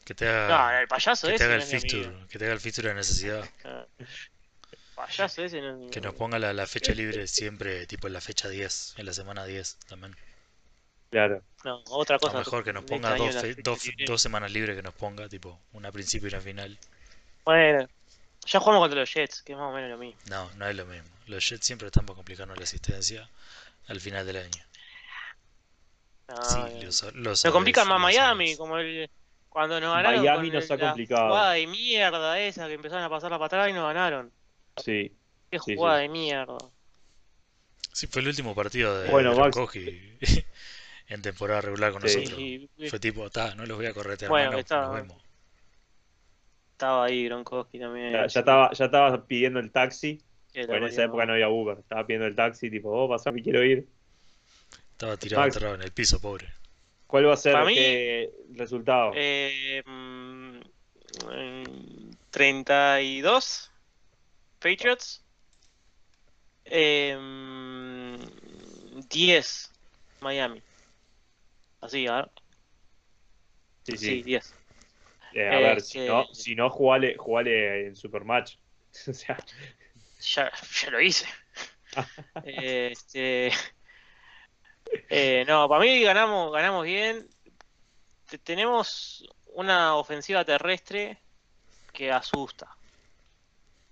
[0.05, 2.27] Que te No, haga, el payaso que te ese haga no el fixture.
[2.29, 3.49] Que te haga el fixture de necesidad.
[5.05, 8.13] Payaso ese no es mi Que nos ponga la, la fecha libre siempre, tipo en
[8.13, 10.15] la fecha 10, en la semana 10 también.
[11.11, 11.41] Claro.
[11.63, 12.39] No, otra O cosa.
[12.39, 13.29] mejor que nos este ponga año
[14.07, 16.77] dos, semanas libres que nos ponga, tipo, una principio y una final.
[17.45, 17.87] Bueno,
[18.45, 20.19] ya jugamos contra los Jets, que es más o menos lo mismo.
[20.29, 21.07] No, no es lo mismo.
[21.27, 23.29] Los Jets siempre están para complicarnos la asistencia
[23.87, 24.63] al final del año.
[26.27, 26.83] No, Sí, no.
[26.83, 28.57] lo, sa- lo Se sabes, complica más Miami, sabes.
[28.57, 29.09] como el,
[29.49, 31.21] cuando nos ganaron Miami nos ha complicado.
[31.25, 34.31] La jugada de mierda esa que empezaron a pasar la patada y nos ganaron.
[34.77, 35.11] Sí.
[35.51, 36.01] Qué Sí, jugada sí.
[36.03, 36.57] de mierda.
[37.91, 39.33] Sí, fue el último partido de Bueno,
[41.07, 42.17] en temporada regular con Sí.
[42.17, 42.39] nosotros.
[42.39, 45.23] Y- y- Fue tipo, ta, no los voy a corretear, Bueno, hermano, está- nos vemos.
[46.71, 48.11] estaba ahí Gronkowski también.
[48.13, 50.21] Ya, ya estaba, ya estaba pidiendo el taxi.
[50.55, 51.79] En esa época no había Uber.
[51.79, 53.87] Estaba pidiendo el taxi, tipo, oh, pasame, quiero ir.
[54.91, 55.55] Estaba tirado Max.
[55.55, 56.47] enterrado en el piso, pobre.
[57.07, 59.11] ¿Cuál va a ser mí- qué resultado?
[59.15, 60.57] Eh, mm,
[61.27, 63.71] mm, 32
[64.63, 65.21] Patriots.
[66.65, 69.71] Eh, mm, 10
[70.21, 70.63] Miami.
[71.81, 72.31] Así, a ver.
[73.83, 74.23] sí, Sí, sí.
[74.23, 74.55] 10.
[75.33, 78.55] Eh, a ver, si que- no, si no jugale, jugale en Supermatch.
[79.09, 79.37] o sea,
[80.35, 80.51] Ya,
[80.81, 81.25] ya lo hice.
[82.45, 83.51] este,
[85.09, 87.27] eh, no, para mí ganamos, ganamos bien.
[88.29, 91.21] Te- Tenemos una ofensiva terrestre
[91.91, 92.67] que asusta.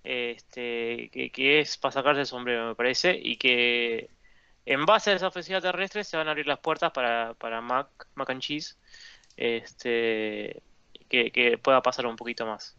[0.04, 4.10] Este, que, es para sacarse el sombrero, me parece, y que
[4.66, 7.88] en base a esa ofensiva terrestre se van a abrir las puertas para, para Mac,
[8.16, 8.78] Mac and Cheese,
[9.38, 10.62] este,
[11.10, 12.76] que, que pueda pasar un poquito más.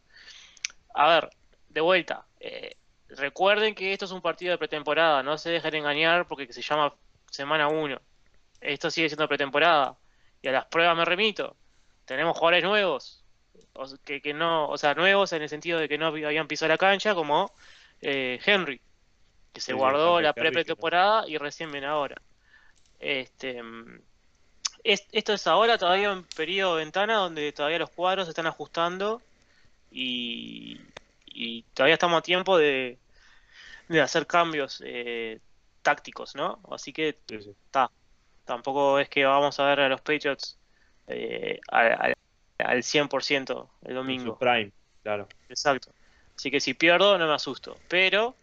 [0.95, 1.31] A ver,
[1.69, 2.77] de vuelta, eh,
[3.09, 6.95] recuerden que esto es un partido de pretemporada, no se dejen engañar porque se llama
[7.31, 8.01] semana 1.
[8.61, 9.97] Esto sigue siendo pretemporada.
[10.41, 11.57] Y a las pruebas me remito.
[12.05, 13.22] Tenemos jugadores nuevos.
[13.75, 16.69] O que, que no, o sea, nuevos en el sentido de que no habían pisado
[16.69, 17.51] la cancha, como
[18.01, 18.81] eh, Henry,
[19.53, 22.21] que se Sí, guardó la no- pre-pretemporada y recién viene ahora.
[23.01, 24.01] Este, mm,
[24.85, 28.47] es- esto es ahora todavía un periodo de ventana donde todavía los cuadros se están
[28.47, 29.23] ajustando
[29.91, 30.81] y,
[31.27, 32.99] y todavía estamos a tiempo de,
[33.89, 35.41] de hacer cambios eh,
[35.83, 36.61] tácticos, ¿no?
[36.71, 37.57] Así que sí, sí.
[38.45, 40.59] tampoco es que vamos a ver a los Patriots
[41.07, 42.15] eh, al, al-
[42.63, 44.33] al 100% el domingo.
[44.33, 44.71] su prime,
[45.03, 45.29] claro.
[45.49, 45.91] Exacto.
[46.37, 48.35] Así que si pierdo no me asusto, pero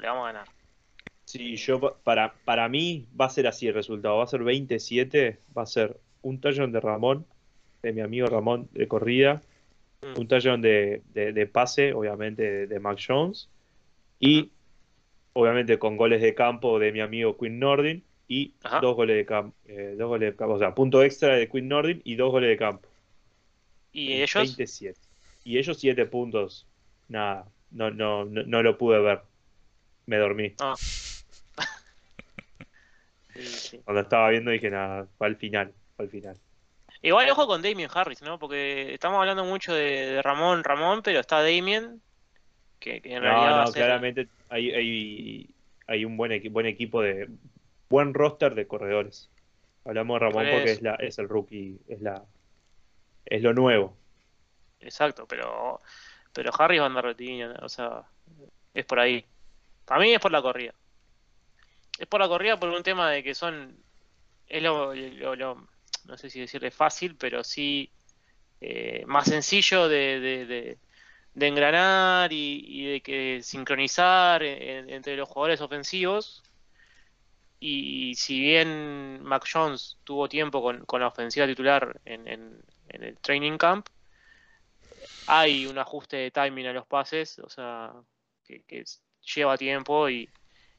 [0.00, 0.48] le vamos a ganar.
[1.24, 4.18] Sí, yo pa- para, para mí va a ser así el resultado.
[4.18, 7.26] Va a ser 27, va a ser un touchdown de Ramón,
[7.82, 9.42] de mi amigo Ramón de corrida,
[10.02, 10.18] Mm.
[10.20, 13.48] un touchdown de, de, de pase, obviamente, de, de Mac Jones,
[14.20, 14.50] y
[15.32, 18.80] obviamente con goles de campo de mi amigo Quinn Nordin, y Ajá.
[18.80, 19.56] dos goles de campo,
[19.96, 22.56] dos goles de campo, o sea, punto extra de Quinn Nordin y dos goles de
[22.56, 22.88] campo.
[23.94, 24.34] ¿Y ellos?
[24.34, 24.98] 27.
[25.44, 26.66] Y ellos 7 puntos.
[27.08, 29.22] Nada, no, no, no, no lo pude ver.
[30.06, 30.52] Me dormí.
[30.60, 30.74] Ah.
[33.34, 33.80] Sí, sí.
[33.84, 36.36] Cuando estaba viendo dije, nada, fue al final, fue al final.
[37.02, 38.38] Igual ojo con Damien Harris, ¿no?
[38.38, 42.00] Porque estamos hablando mucho de, de Ramón, Ramón, pero está Damien,
[42.78, 45.50] que, que en realidad No, va a no, ser- claramente hay, hay,
[45.88, 47.28] hay un buen, equi- buen equipo de
[47.90, 49.28] buen roster de corredores.
[49.84, 52.24] Hablamos de Ramón Por porque es la, es el rookie, es la
[53.26, 53.96] es lo nuevo.
[54.80, 55.80] Exacto, pero
[56.32, 57.06] pero Harris va a andar
[57.62, 58.02] o sea,
[58.74, 59.24] es por ahí.
[59.84, 60.74] Para mí es por la corrida.
[61.98, 63.76] Es por la corrida por un tema de que son
[64.48, 65.68] es lo, lo- lo-
[66.06, 67.90] no sé si decirle fácil, pero sí
[68.60, 70.78] eh, más sencillo de-
[71.34, 76.42] de engranar y, y de que sincronizar en- entre los jugadores ofensivos.
[77.60, 82.62] Y si bien Mac Jones tuvo tiempo con, con la ofensiva titular en, en-
[82.94, 83.86] en el training camp,
[85.26, 87.92] hay un ajuste de timing a los pases, o sea,
[88.44, 88.84] que, que
[89.34, 90.28] lleva tiempo y,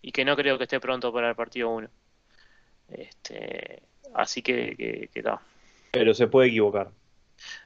[0.01, 1.89] y que no creo que esté pronto para el partido 1.
[2.89, 3.81] Este,
[4.13, 5.41] así que, que, que ta.
[5.91, 6.91] Pero se puede equivocar.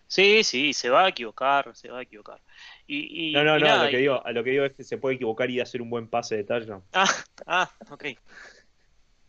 [0.08, 2.42] Sí, sí, se va a equivocar, se va a equivocar.
[2.88, 4.74] Y, y- No, no, y no, nada, lo que digo, a lo que digo es
[4.74, 6.84] que se puede equivocar y hacer un buen pase de touchdown.
[6.94, 7.06] Ah,
[7.46, 8.06] ah, ok.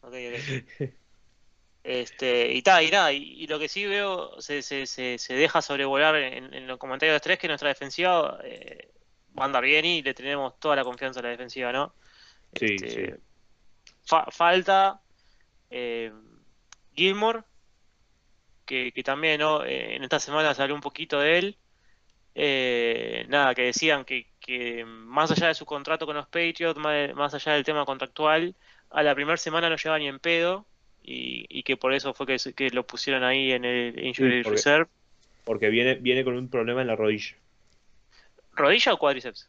[0.02, 0.90] Ok, ok.
[1.82, 5.34] Este, y ta, y nada, y, y lo que sí veo, se, se, se, se
[5.34, 8.92] deja sobrevolar en, en los comentarios de tres que nuestra defensiva eh,
[9.38, 11.94] va a andar bien y le tenemos toda la confianza a la defensiva, ¿no?
[12.54, 13.22] Sí, Este, sí.
[14.04, 15.00] fa- falta
[15.70, 16.12] eh,
[16.94, 17.44] Gilmore,
[18.66, 19.64] que, que también ¿no?
[19.64, 21.58] Eh, en esta semana salió un poquito de él.
[22.34, 27.14] Eh, nada, que decían que, que más allá de su contrato con los Patriots, más,
[27.14, 28.56] más allá del tema contractual,
[28.90, 30.69] a la primera semana no lleva ni en pedo
[31.02, 34.86] y, y que por eso fue que, lo pusieron ahí en el Injury porque- Reserve.
[35.44, 37.34] Porque viene, viene con un problema en la rodilla.
[38.52, 39.48] ¿Rodilla o cuádriceps?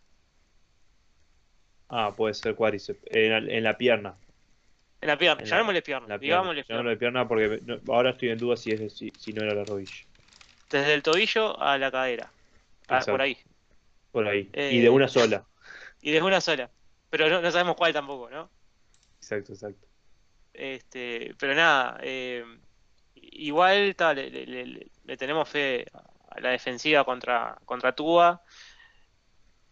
[1.89, 2.99] Ah, puede ser cuádriceps.
[3.07, 4.15] En, la- en la pierna.
[5.01, 6.07] En la pierna, llamémosle pierna.
[6.07, 6.37] La pierna.
[6.41, 7.27] digámosle Llamémosle pierna.
[7.27, 9.91] pierna porque no- ahora estoy en duda si, es, si, si no era la rodilla.
[10.69, 12.31] Desde el tobillo a la cadera.
[12.87, 13.37] Ah, por ahí.
[14.11, 14.49] Por ahí.
[14.53, 15.43] Eh, Y de una sola.
[16.03, 16.69] Y de una sola.
[17.11, 18.49] Pero no, no sabemos cuál tampoco, ¿no?
[19.17, 19.85] Exacto, exacto.
[20.53, 22.43] Este, pero nada, eh,
[23.15, 25.85] igual le, tenemos fe
[26.29, 28.41] a la defensiva contra, contra Tua.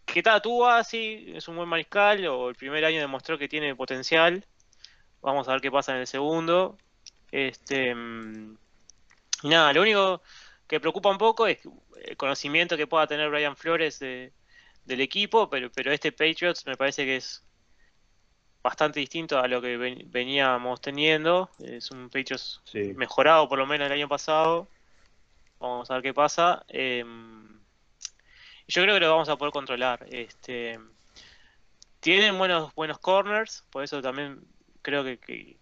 [0.04, 3.74] Que tal, Tua sí, es un buen mariscal, o el primer año demostró que tiene
[3.76, 4.44] potencial.
[5.22, 6.78] Vamos a ver qué pasa en el segundo.
[7.30, 8.56] Este, mm,
[9.44, 10.22] nada, lo único
[10.66, 11.58] que preocupa un poco es
[12.04, 14.32] el conocimiento que pueda tener Brian Flores de-
[14.84, 17.44] del equipo, pero, pero este Patriots me parece que es
[18.62, 21.50] bastante distinto a lo que ven- veníamos teniendo.
[21.62, 22.92] Es un Patriots Sí.
[22.94, 24.68] mejorado por lo menos el año pasado.
[25.58, 26.64] Vamos a ver qué pasa.
[26.68, 27.04] Eh,
[28.68, 30.06] yo creo que lo vamos a poder controlar.
[30.10, 30.78] Este,
[32.00, 34.40] tienen buenos, buenos corners, por eso también
[34.82, 35.56] creo que, que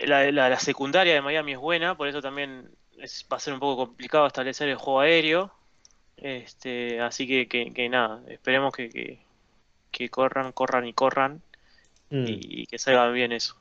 [0.00, 3.54] la, la- la secundaria de Miami es buena, por eso también es- va a ser
[3.54, 5.52] un poco complicado establecer el juego aéreo.
[6.16, 9.18] Este, así que, que- que nada, esperemos que,
[9.96, 11.42] que, corran, corran y corran
[12.10, 13.56] Mm, y, y que salga bien eso.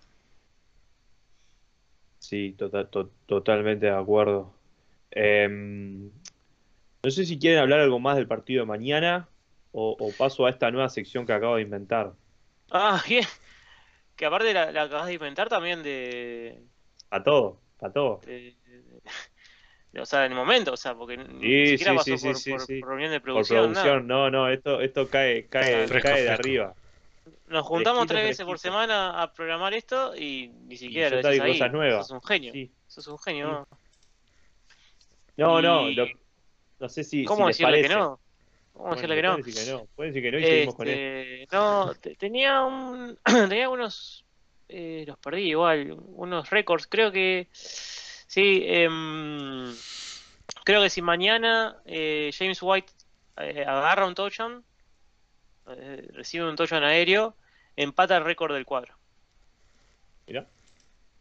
[2.19, 4.53] Sí, tota- to- totalmente de acuerdo.
[5.11, 6.11] Em,
[7.03, 9.29] no sé si quieren hablar algo más del partido de mañana
[9.71, 12.13] o, o paso a esta nueva sección que acabo de inventar.
[12.71, 13.25] Ah, bien.
[14.15, 16.63] Que aparte la, la acabas de inventar también de,
[17.09, 18.21] A todo, a todo.
[18.25, 19.01] de- de-
[19.99, 22.57] o sea, en el momento, o sea, porque ni Sí, siquiera sí, pasó sí, por,
[22.59, 22.79] por- sí.
[22.79, 23.99] por reunión de Por producción, nada.
[24.01, 26.41] no, no, esto, esto cae, cae, Fresco, cae de fresco.
[26.41, 26.75] arriba.
[27.47, 31.27] Nos juntamos Fresquito, tres veces por semana a programar esto y ni siquiera yo lo
[31.27, 31.51] decís ahí.
[31.53, 32.07] cosas nuevas.
[32.07, 32.53] Sos un genio.
[32.53, 32.71] Sí.
[32.87, 33.67] Sos un genio.
[35.37, 36.07] No, no, Y- lo-
[36.79, 38.19] no sé si, ¿Cómo si les decirle que no?
[38.73, 39.29] ¿Cómo Bueno, decirle que no?
[39.35, 40.87] Pueden decir que no, pueden decir que no y seguimos con.
[40.87, 43.17] Este, no, te- tenía un,
[43.49, 44.25] tenía unos,
[44.67, 47.47] eh, los perdí igual, unos récords, creo que,
[48.27, 49.73] sí, em,
[50.63, 52.91] creo que si mañana eh, James White
[53.37, 54.63] eh, agarra un touchdown,
[55.67, 57.35] eh, recibe un touchdown aéreo,
[57.75, 58.95] empata el récord del cuadro.
[60.27, 60.47] Mirá.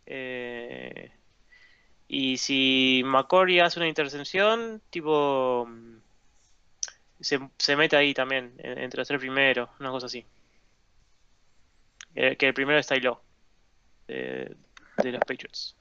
[0.06, 1.10] Eh,
[2.08, 5.96] y si McCory hace una intercepción, tipo, mm,
[7.20, 10.24] se, se mete ahí también, en- entre los tres primeros, una cosa así.
[12.14, 13.20] Que el primero es Tylo,
[14.06, 14.56] de,
[15.02, 15.76] de los Patriots.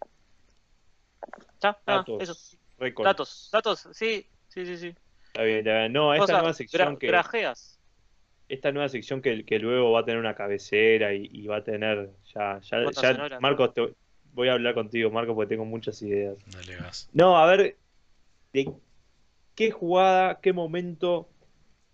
[1.54, 1.80] ¿Está?
[1.86, 2.58] Ah, Datos.
[3.04, 4.96] Datos, datos, sí, sí, sí, sí.
[5.28, 5.94] Está bien, está bien.
[5.94, 7.80] No, esta nueva sección que, grajeas.
[8.50, 11.64] esta nueva sección que, que luego va a tener una cabecera y, y va a
[11.64, 13.94] tener ya, ya, ya- Marcos, te-
[14.34, 16.38] voy a hablar contigo, Marcos, porque tengo muchas ideas.
[16.48, 16.78] Dale.
[17.14, 17.78] No, a ver,
[18.52, 18.74] ¿de
[19.56, 21.30] qué jugada, qué momento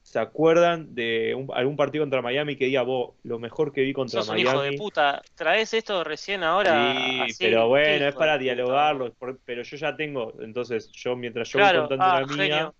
[0.09, 3.93] se acuerdan de un- algún partido contra Miami que diga vos, lo mejor que vi
[3.93, 4.77] contra Sos un hijo de Miami?
[4.77, 5.21] puta.
[5.35, 6.73] Traes esto recién ahora.
[6.73, 11.47] Sí, así, pero bueno, es para dialogarlo, por- pero yo ya tengo, entonces yo mientras
[11.49, 12.75] yo voy contando ah, la mía, genio.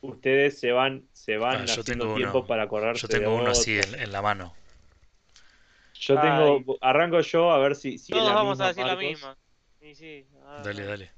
[0.00, 2.46] ustedes se van, se van Ah, haciendo tiempo uno.
[2.48, 4.52] para acordarse Yo de tengo uno así en, en la mano.
[5.94, 6.28] Yo Ay.
[6.28, 9.36] tengo, arranco yo a ver si, si Todos la vamos misma, a decir la misma.
[9.78, 10.26] Sí, sí.
[10.44, 11.10] ah, Dale, dale.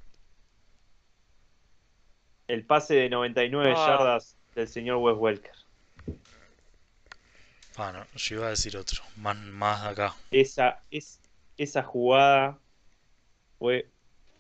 [2.47, 3.87] El pase de 99 Ah.
[3.89, 5.53] yardas del señor Wes Welker.
[7.77, 9.03] Ah, no, yo iba a decir otro.
[9.17, 10.17] Más, más acá.
[10.31, 11.21] Esa, es,
[11.59, 12.59] esa jugada
[13.59, 13.87] fue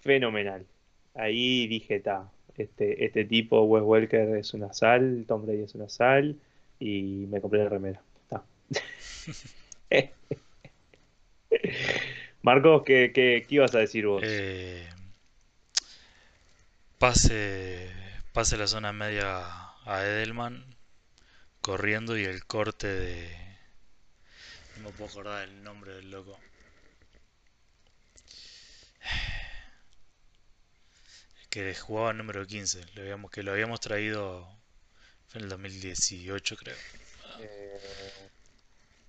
[0.00, 0.66] fenomenal.
[1.14, 5.88] Ahí dije, ta, este, este tipo, Wes Welker es una sal, Tom Brady es una
[5.90, 6.36] sal,
[6.80, 8.00] y me compré la remera.
[8.28, 8.42] Ta.
[12.42, 14.22] Marcos, ¿qué, qué, qué ibas a decir vos?
[14.24, 14.88] Eh,
[16.98, 17.90] pase,
[18.32, 20.76] pase la zona media a Edelman,
[21.62, 23.36] corriendo y el corte de...
[24.76, 26.38] No me puedo acordar el nombre del loco.
[31.50, 34.46] Que jugaba número 15, lo habíamos, que lo habíamos traído
[35.34, 36.76] en el 2018 creo.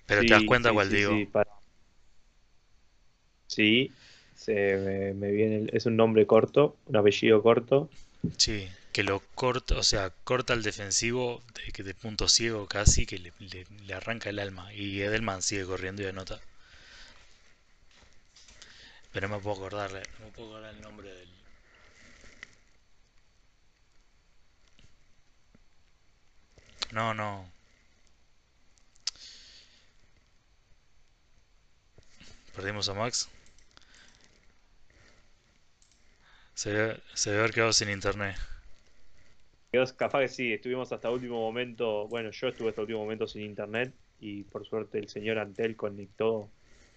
[0.07, 1.21] Pero sí, te das cuenta sí, cuál sí, digo.
[1.21, 1.51] sí, para-
[3.47, 3.93] Sí,
[4.33, 7.89] se me, me viene, el- es un nombre corto, un apellido corto.
[8.37, 13.19] Sí, que lo corta, o sea, corta al defensivo de, de punto ciego casi, que
[13.19, 14.73] le, le- le arranca el alma.
[14.73, 16.41] Y Edelman sigue corriendo y anota.
[19.11, 21.29] Pero no me puedo acordar, no me puedo acordar el nombre del.
[26.91, 27.47] No, no.
[32.55, 33.29] Perdimos a Max.
[36.55, 38.35] Se debe, se debe haber quedado sin internet.
[39.97, 43.93] Capaz que sí, estuvimos hasta último momento, bueno, yo estuve hasta último momento sin internet
[44.19, 46.49] y por suerte el señor Antel conectó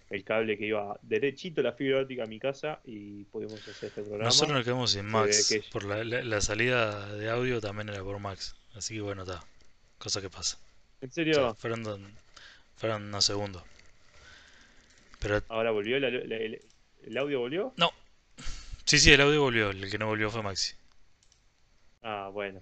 [0.09, 4.03] el cable que iba derechito la fibra óptica a mi casa y pudimos hacer este
[4.03, 4.25] programa.
[4.25, 5.49] Nosotros nos quedamos sin ve Max.
[5.49, 8.57] que- Por la, la- la salida de audio también era por Max.
[8.75, 9.41] Así que bueno, está.
[9.99, 10.59] Cosa que pasa.
[11.01, 11.55] ¿En O sea, serio?
[11.55, 12.15] fueron, don-
[12.77, 13.63] fueron unos segundos.
[15.21, 15.99] Pero ¿Ahora volvió?
[16.01, 16.61] la- la- el,
[17.03, 17.73] el audio volvió?
[17.77, 17.91] no.
[18.87, 19.71] Sí, sí, el audio volvió.
[19.71, 20.75] El que no volvió fue Maxi.
[22.03, 22.61] Ah, bueno.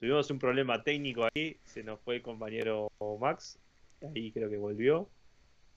[0.00, 2.90] Tuvimos un problema técnico ahí, se nos fue el compañero
[3.20, 3.58] Max,
[4.14, 5.10] ahí creo que volvió.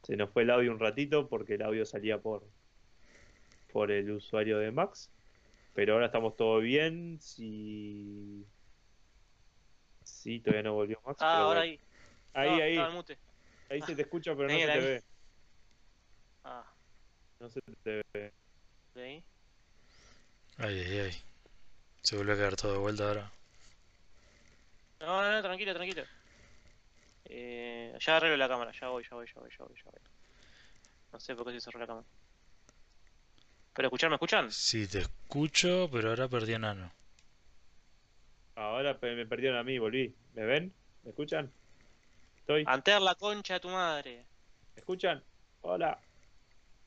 [0.04, 2.44] Se nos fue el audio un ratito porque el audio salía por,
[3.72, 5.10] por el usuario de Max.
[5.74, 7.20] Pero ahora estamos todo bien.
[7.20, 8.46] Si.
[10.04, 11.18] Sí, todavía no volvió Max.
[11.22, 11.62] Ah, ahora bueno.
[11.62, 11.80] ahí.
[12.34, 12.72] Ahí, No, ahí.
[12.72, 13.18] estaba en mute.
[13.70, 14.80] Ahí se te escucha, pero no se te ahí.
[14.82, 15.04] ve.
[16.44, 16.66] Ah,
[17.40, 18.32] No se te ve.
[18.96, 19.24] de ahí.
[20.58, 21.12] Ay, ay, ay.
[22.04, 23.32] Se vuelve a quedar todo de vuelta ahora.
[25.06, 26.04] No, no, no, tranquilo, tranquilo.
[27.26, 30.02] Eh, ya arreglo la cámara, ya voy, ya voy, ya voy, ya voy, ya voy.
[31.12, 32.08] No sé por qué se cerró la cámara.
[33.76, 34.50] Pero escuchar, ¿me escuchan?
[34.50, 36.92] Sí, te escucho, pero ahora perdí a Nano.
[38.56, 40.16] Ahora me perdieron a mí, volví.
[40.34, 40.74] ¿Me ven?
[41.04, 41.52] ¿Me escuchan?
[42.38, 42.64] ¿Estoy?
[42.66, 44.26] Anter la concha de tu madre.
[44.76, 45.22] ¿Me escuchan?
[45.62, 46.00] Hola.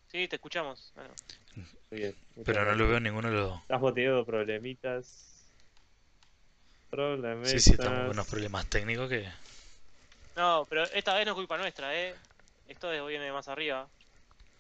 [0.06, 0.92] Sí, te escuchamos.
[0.94, 1.12] Bueno,
[1.90, 2.14] Muy bien.
[2.34, 3.60] muchas Pero no lo veo en ninguno de los dos.
[3.62, 5.36] Estamos teniendo problemitas.
[6.91, 7.51] Problemitas.
[7.51, 9.28] Sí, sí, estamos con unos problemas técnicos que...
[10.37, 12.14] No, pero esta vez no es culpa nuestra, ¿eh?
[12.68, 13.89] Esto es- viene de más arriba.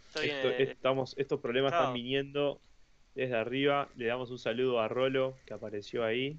[0.08, 1.84] Esto viene Esto- de- estamos, estos problemas Claro.
[1.84, 2.60] están viniendo
[3.14, 3.88] desde arriba.
[3.96, 6.38] Le damos un saludo a Rolo, que apareció ahí.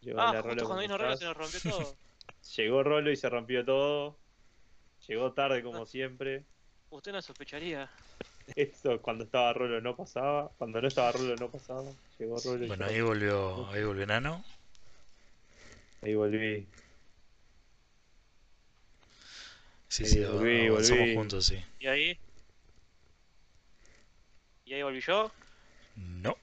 [0.00, 1.96] Llegó Ah, justo Rolo, cuando ¿cómo vino Rolo se nos rompió todo.
[2.56, 4.18] Llegó Rolo y se rompió todo.
[5.06, 6.44] Llegó tarde como siempre.
[6.90, 7.90] Usted no sospecharía.
[8.56, 10.50] Esto cuando estaba Rolo no pasaba.
[10.58, 11.92] Cuando no estaba Rolo no pasaba.
[12.18, 14.44] Llegó Rolo y Bueno, ahí volvió, ahí volvió Nano.
[16.02, 16.66] Ahí volví.
[19.88, 21.14] Sí, Ahí sí, volví, volví.
[21.14, 21.56] juntos, sí.
[21.80, 22.18] ¿Y ahí?
[24.64, 25.32] ¿Y ahí volví yo?
[25.96, 26.36] No.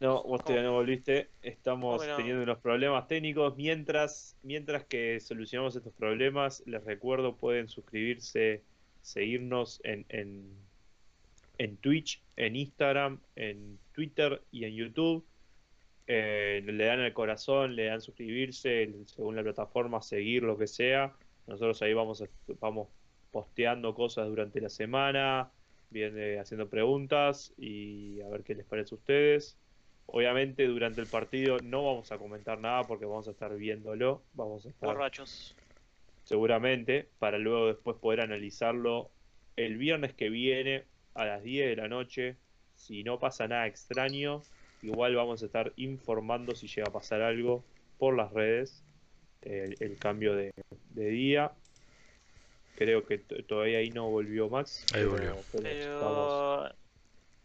[0.00, 1.28] No, vos todavía no volviste.
[1.42, 3.56] Estamos teniendo unos problemas técnicos.
[3.56, 8.62] Mientras, mientras que solucionamos estos problemas, les recuerdo, pueden suscribirse,
[9.02, 10.52] seguirnos en, en,
[11.58, 15.24] en Twitch, en Instagram, en Twitter y en YouTube.
[16.10, 21.12] Eh, le dan al corazón, le dan suscribirse, según la plataforma, seguir lo que sea.
[21.46, 22.24] Nosotros ahí vamos,
[22.60, 22.88] vamos
[23.30, 25.50] posteando cosas durante la semana,
[25.90, 29.58] viene haciendo preguntas y a ver qué les parece a ustedes.
[30.06, 34.64] Obviamente durante el partido no vamos a comentar nada porque vamos a estar viéndolo, vamos
[34.64, 35.54] a estar Borrachos.
[36.24, 39.10] seguramente para luego después poder analizarlo
[39.56, 42.36] el viernes que viene a las 10 de la noche.
[42.74, 44.42] Si no pasa nada extraño,
[44.82, 47.64] igual vamos a estar informando si llega a pasar algo
[47.98, 48.84] por las redes,
[49.42, 50.52] el, el cambio de,
[50.90, 51.52] de día.
[52.76, 54.84] Creo que todavía ahí no volvió Max.
[54.94, 55.36] Ahí pero- volvió.
[55.52, 56.78] pero estamos, Pero.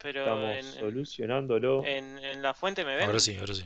[0.04, 1.86] Pero estamos en, en, solucionándolo.
[1.86, 3.06] en- en la fuente me ven.
[3.06, 3.66] Ahora sí, ahora sí.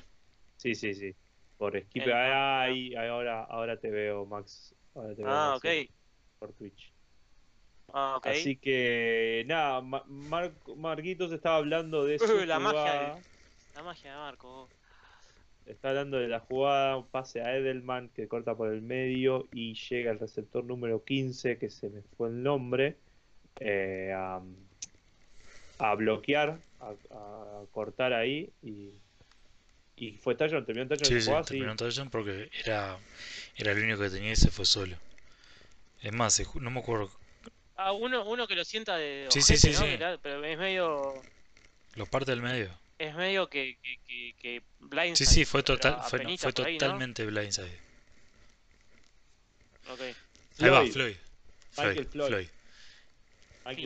[0.57, 1.13] Sí, sí, sí.
[1.57, 2.05] Por Skype.
[2.05, 4.73] El- Ah, ahí, ahora, ahora te veo, Max.
[4.95, 5.91] Ahora te veo, Ah, Max, ok.
[6.39, 6.91] Por Twitch.
[7.91, 8.27] Ah, ok.
[8.27, 13.19] Así que, nada, Ma- Mar- Marquitos estaba hablando de su Uh, la magia jugada.
[13.77, 14.69] La magia de Marco.
[15.67, 19.75] Está hablando de la jugada, un pase a Edelman que corta por el medio y
[19.75, 22.97] llega el receptor número 15, que se me fue el nombre,
[23.59, 24.41] eh, a,
[25.77, 28.93] a bloquear, a, a cortar ahí y,
[29.95, 31.49] y fue touchdown, terminó en touchdown Sí, la sí, jugada, sí.
[31.49, 32.97] terminó touchdown porque era,
[33.57, 34.95] era el único que tenía y se fue solo.
[36.01, 37.11] Es más, no me acuerdo.
[37.75, 40.07] Ah, uno, uno que lo sienta de Sí, sí, ojete, sí, ¿no?
[40.09, 40.17] sí.
[40.23, 41.13] Pero es medio.
[41.93, 42.71] Lo parte del medio.
[42.99, 46.65] Es medio que, que, que, que blindside, Sí, sí, fue total, fue, no, fue por
[46.65, 46.79] ahí, ¿no?
[46.79, 47.79] totalmente blindside.
[49.89, 50.01] Ok.
[50.59, 51.15] Ahí va, Floyd, Floyd.
[51.71, 52.47] Floyd, Floyd.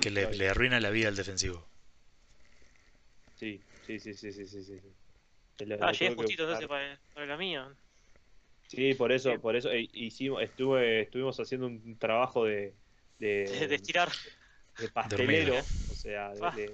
[0.01, 0.39] Que le, Floyd.
[0.39, 1.67] le arruina la vida al defensivo.
[3.35, 4.81] Sí, sí, sí, sí, sí, sí, sí.
[5.65, 7.75] le- Ah, le llegué justito entonces para, para la mía.
[8.67, 9.37] Sí, por eso, Sí.
[9.39, 12.73] por eso eh, hicimos, estuve, estuvimos haciendo un trabajo de,
[13.19, 14.09] de, De, de estirar
[14.77, 15.65] de pastelero, hormiga.
[15.91, 16.71] o sea, de, Ah, de-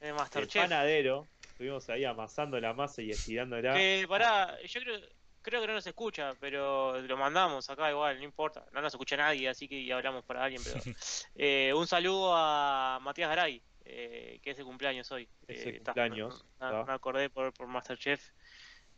[0.00, 1.28] de panadero.
[1.62, 3.74] Estuvimos ahí amasando la masa y estirándola.
[3.74, 5.00] Que pará, yo creo,
[5.42, 8.66] creo que no nos escucha, pero lo mandamos acá igual, no importa.
[8.72, 10.60] No nos escucha nadie, así que ya hablamos para alguien.
[10.64, 10.80] Pero
[11.36, 15.28] eh, un saludo a Matías Garay, eh, que es de cumpleaños hoy.
[15.46, 15.94] Es de Eh, ta,
[16.84, 18.32] me acordé por, por Masterchef.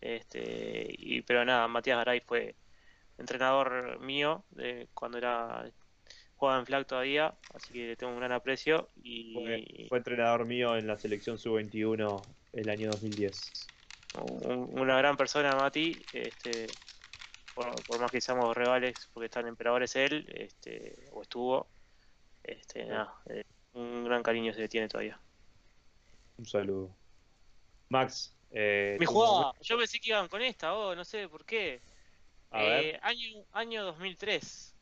[0.00, 2.54] Este, y, pero nada, Matías Garay fue
[3.18, 5.70] entrenador mío de cuando era
[6.36, 8.88] jugaba en flag todavía, así que le tengo un gran aprecio.
[9.02, 12.22] Y Fue, fue entrenador mío en la selección sub-21
[12.54, 13.68] el año 2010.
[14.16, 16.00] un- una gran persona, Mati.
[16.12, 16.66] Este,
[17.54, 21.66] por, por más que seamos rivales, porque están emperadores él, este, o estuvo.
[22.42, 25.18] Este, nada, eh, un gran cariño se le tiene todavía.
[26.38, 26.94] Un saludo.
[27.88, 28.32] Max.
[28.52, 31.80] Eh, Mi jugada, yo pensé que iban con esta, oh, no sé por qué.
[32.50, 32.84] A ver.
[32.84, 34.74] Eh, año, año 2003.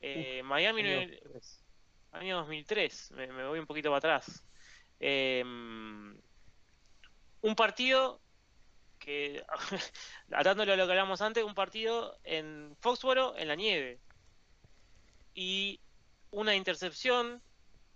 [0.00, 4.42] Eh, Miami, año no- año 2003, me, me voy un poquito para atrás.
[5.00, 5.42] Eh,
[7.42, 8.20] un partido
[8.98, 9.44] que,
[10.32, 14.00] atándolo a lo que hablamos antes, un partido en Foxboro en la nieve.
[15.34, 15.80] Y
[16.30, 17.42] una intercepción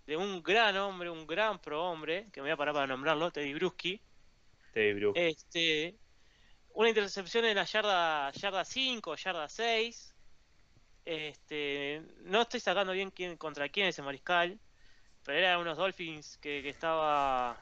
[0.05, 3.31] de un gran hombre, un gran pro hombre, que me voy a parar para nombrarlo,
[3.31, 4.01] Teddy Bruschi.
[4.73, 5.19] Teddy Bruschi.
[5.19, 5.95] Este,
[6.73, 10.13] una intercepción en la yarda, yarda 5, yarda 6.
[11.05, 14.59] Este, no estoy sacando bien quién, contra quién ese mariscal,
[15.23, 17.61] pero era unos Dolphins que, que estaba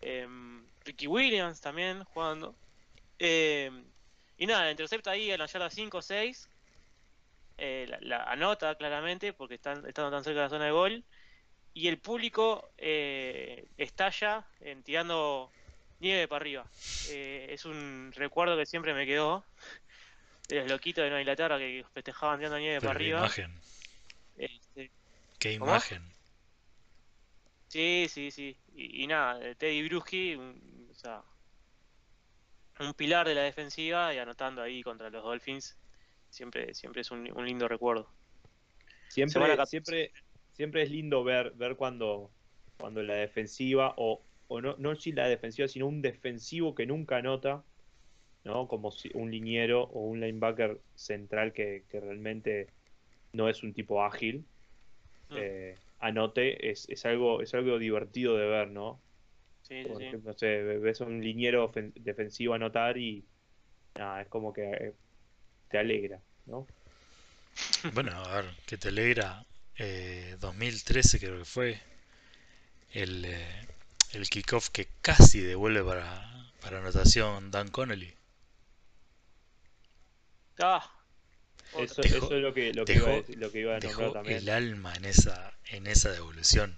[0.00, 2.56] em, Ricky Williams también jugando.
[3.18, 3.84] Em,
[4.38, 6.50] y nada, la intercepta ahí en la yarda 5 6.
[7.58, 11.04] eh, la, la anota claramente porque están estando tan cerca de la zona de gol.
[11.74, 15.54] Y el público eh, estalla en, tirando
[16.00, 16.70] nieve para arriba.
[17.04, 19.46] Eh, es un recuerdo que siempre me quedó
[20.48, 23.10] de los loquitos de Nueva Inglaterra que festejaban tirando nieve Pero para qué arriba.
[23.10, 23.62] imagen,
[24.36, 24.92] Este,
[25.38, 25.72] qué ¿Cómo?
[25.72, 26.14] imagen.
[27.70, 28.60] Sí, sí, sí.
[28.68, 31.24] Y, y nada, eh, Teddy Bruschi, un, o sea,
[32.80, 35.80] un pilar de la defensiva y anotando ahí contra los Dolphins,
[36.30, 38.16] siempre, siempre es un, un lindo recuerdo.
[39.08, 39.82] Siempre, Semana 14.
[39.82, 40.12] siempre,
[40.52, 42.36] siempre es lindo ver, ver cuando,
[42.78, 47.16] cuando la defensiva, o, o no, no si la defensiva, sino un defensivo que nunca
[47.18, 47.66] anota,
[48.44, 48.68] ¿no?
[48.68, 52.74] Como si un liniero o un linebacker central que, que realmente
[53.32, 54.50] no es un tipo ágil,
[55.30, 55.36] Mm.
[55.36, 59.02] eh, anote, es, es algo, es algo divertido de ver, ¿no?
[59.62, 60.04] Sí, sí, Por sí.
[60.04, 63.28] ejemplo, no sé, ves a un liniero defensivo anotar y
[63.96, 64.96] nada, es como que eh,
[65.68, 66.70] te alegra, ¿no?
[67.94, 69.44] Bueno, a ver, que te alegra.
[69.78, 71.80] eh, 2013 creo que fue
[72.92, 73.66] el, eh,
[74.12, 78.14] el kickoff que casi devuelve para, para anotación Dan Connolly.
[80.60, 80.99] Ah.
[81.78, 83.76] Eso, Dejó- eso es lo que, lo que dejó- iba a decir- lo que iba
[83.76, 84.38] a nombrar Dejó también.
[84.38, 86.76] el alma en esa, en esa devolución.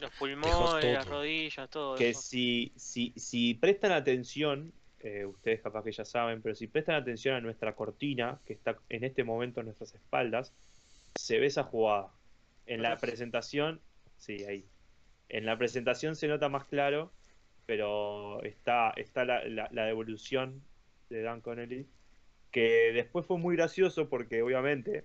[0.00, 2.20] los pulmones, las rodillas, todo que eso.
[2.20, 7.36] si, si, si prestan atención, eh, ustedes capaz que ya saben, pero si prestan atención
[7.36, 10.52] a nuestra cortina, que está en este momento a nuestras espaldas,
[11.14, 12.10] se ve esa jugada.
[12.66, 13.80] En la presentación,
[14.18, 14.64] sí, ahí.
[15.28, 17.12] En la presentación se nota más claro,
[17.66, 20.60] pero está, está la, la- la devolución
[21.08, 21.86] de Dan Connelly,
[22.54, 25.04] que después fue muy gracioso porque obviamente,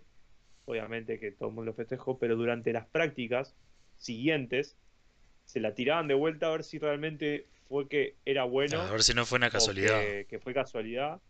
[0.66, 3.56] obviamente que todo el mundo lo festejó, pero durante las prácticas
[3.98, 4.78] siguientes
[5.46, 9.02] se la tiraban de vuelta a ver si realmente fue que era bueno a ver
[9.02, 10.00] si no fue una casualidad.
[10.00, 11.22] que, que fue casualidad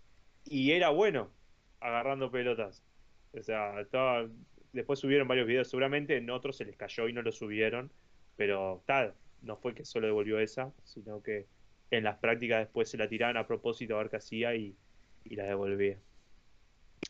[0.43, 1.31] y era bueno
[1.79, 2.83] agarrando pelotas.
[3.31, 4.27] O sea, estaba,
[4.73, 7.93] después subieron varios videos, seguramente en otros se les cayó y no lo subieron,
[8.35, 11.47] pero tal, no fue que solo devolvió esa, sino que
[11.91, 14.75] en las prácticas después se la tiraban a propósito a ver qué hacía y,
[15.23, 15.97] y la devolvía.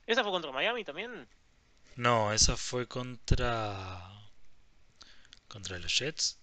[0.09, 1.27] ¿Esa fue contra Miami también?
[1.95, 4.01] No, esa fue contra.
[5.47, 6.37] contra los Jets.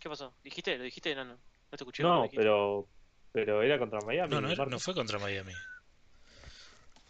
[0.00, 0.32] ¿Qué pasó?
[0.44, 0.78] ¿Dijiste?
[0.78, 1.14] ¿Lo dijiste?
[1.16, 1.32] No, no.
[1.34, 1.38] No
[1.70, 2.02] te escuché.
[2.04, 2.86] No, pero
[3.32, 4.32] pero era contra Miami.
[4.32, 5.54] No, no, era- no fue contra Miami.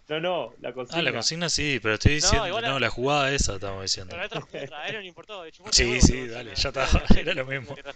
[0.09, 1.01] no, no, la consigna.
[1.01, 2.61] Ah, la consigna sí, pero estoy diciendo.
[2.63, 4.11] No, la jugada esa estamos diciendo.
[4.11, 5.51] Pero la otra contra, a él no le importó.
[5.51, 7.77] chupó Sí, huevo sí, la dale, ya está, Claro, era lo mismo.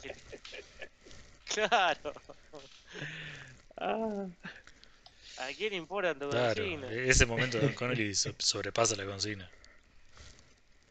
[1.46, 2.12] Claro.
[3.78, 4.26] Ah,
[5.38, 6.90] ¿A quién importa tu Claro, consigna?
[6.92, 9.50] ese momento Don Connolly so- sobrepasa la consigna.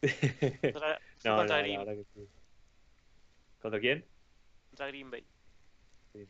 [0.00, 2.28] Contra, no, no, contra, la Green, verdad que sí.
[3.60, 4.04] ¿Contra quién?
[4.70, 5.24] contra Green Bay.
[6.12, 6.26] Sí.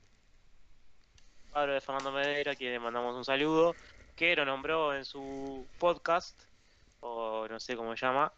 [1.52, 3.74] Padre de Fernando Medera, a quien le mandamos un saludo,
[4.14, 6.40] que lo nombró en su podcast,
[7.00, 8.32] o no sé cómo se llama.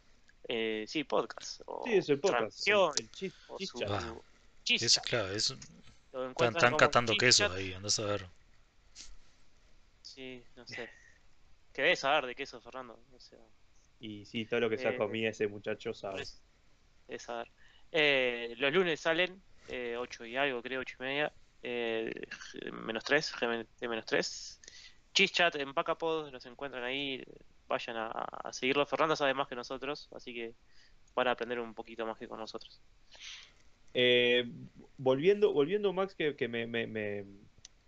[0.49, 1.61] Eh, sí, podcast.
[1.67, 2.39] O Sí, es el podcast.
[2.65, 3.79] transmisión, El, el chis- o chis su.
[3.85, 8.27] Ah, claro, están, catando queso ahí, andás a ver.
[10.19, 10.89] Sí, no sé.
[11.73, 12.99] Que debes saber de queso, Fernando.
[13.15, 13.39] O sea,
[14.01, 16.17] Y sí, todo lo que se Eh, comía ese muchacho sabe.
[16.17, 16.43] Pues,
[17.07, 17.47] debes saber.
[17.93, 21.33] Eh, los lunes salen, eh, 8 y algo, creo, 8 y media.
[21.63, 22.13] Eh,
[22.73, 24.61] menos 3, GMT menos 3.
[25.15, 27.23] Chischat en Pacapod, los encuentran ahí.
[27.69, 28.87] Vayan a, a seguirlo.
[28.87, 30.57] Fernando sabe más que nosotros, así que
[31.15, 32.83] van a aprender un poquito más que con nosotros.
[33.95, 34.51] Eh,
[34.97, 37.25] volviendo, volviendo Max, que, que me, me- me-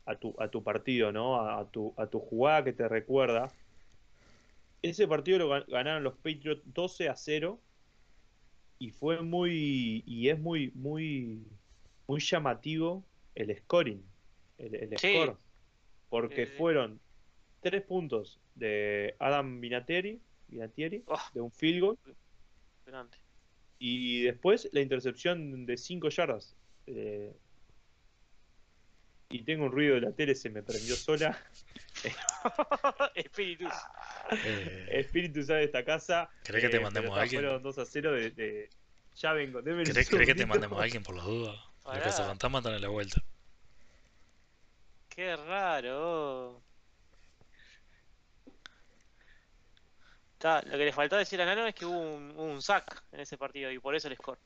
[0.07, 1.37] a tu, a tu partido, ¿no?
[1.37, 3.53] A, a tu, a tu jugada que te recuerda.
[4.83, 7.61] Ese partido lo gan- ganaron los Patriots 12 a 0
[8.79, 11.45] y fue muy y es muy muy
[12.07, 14.03] muy llamativo el scoring,
[14.59, 15.13] el, el Sí.
[15.15, 15.37] score,
[16.09, 16.99] porque fueron
[17.61, 21.19] tres puntos de Adam Vinatieri, Vinatieri, Oh.
[21.35, 21.99] de un field goal.
[23.79, 26.57] Y después la intercepción de 5 yardas.
[26.87, 27.33] Eh,
[29.31, 31.39] y tengo un ruido de la tele, se me prendió sola.
[33.15, 33.73] Espíritus.
[34.45, 36.29] Eh, Espíritu sale de esta casa.
[36.45, 37.43] ¿Querés que te Eh, mandemos a alguien?
[37.43, 38.71] Fueron 2 a 0 de, de-
[39.17, 41.57] Ya vengo, ¿Querés, querés que te mandemos a alguien por las dudas?
[41.85, 43.23] Casa fantasma están a la vuelta.
[45.09, 46.63] Qué raro.
[50.43, 53.37] Lo que le faltó decir a Nano es que hubo un, un sack en ese
[53.37, 54.39] partido y por eso el score.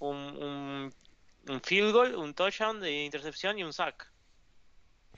[0.00, 0.94] Un, un,
[1.48, 4.10] un field goal, un touchdown de intercepción y un sack.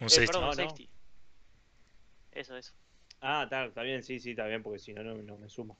[0.01, 0.63] Un Eh, 6 perdón, No, un no.
[0.65, 0.91] safety.
[2.33, 2.73] Eso, eso.
[3.21, 5.75] Ah, está, está bien, sí, sí, está bien, porque si no, no, no me suma.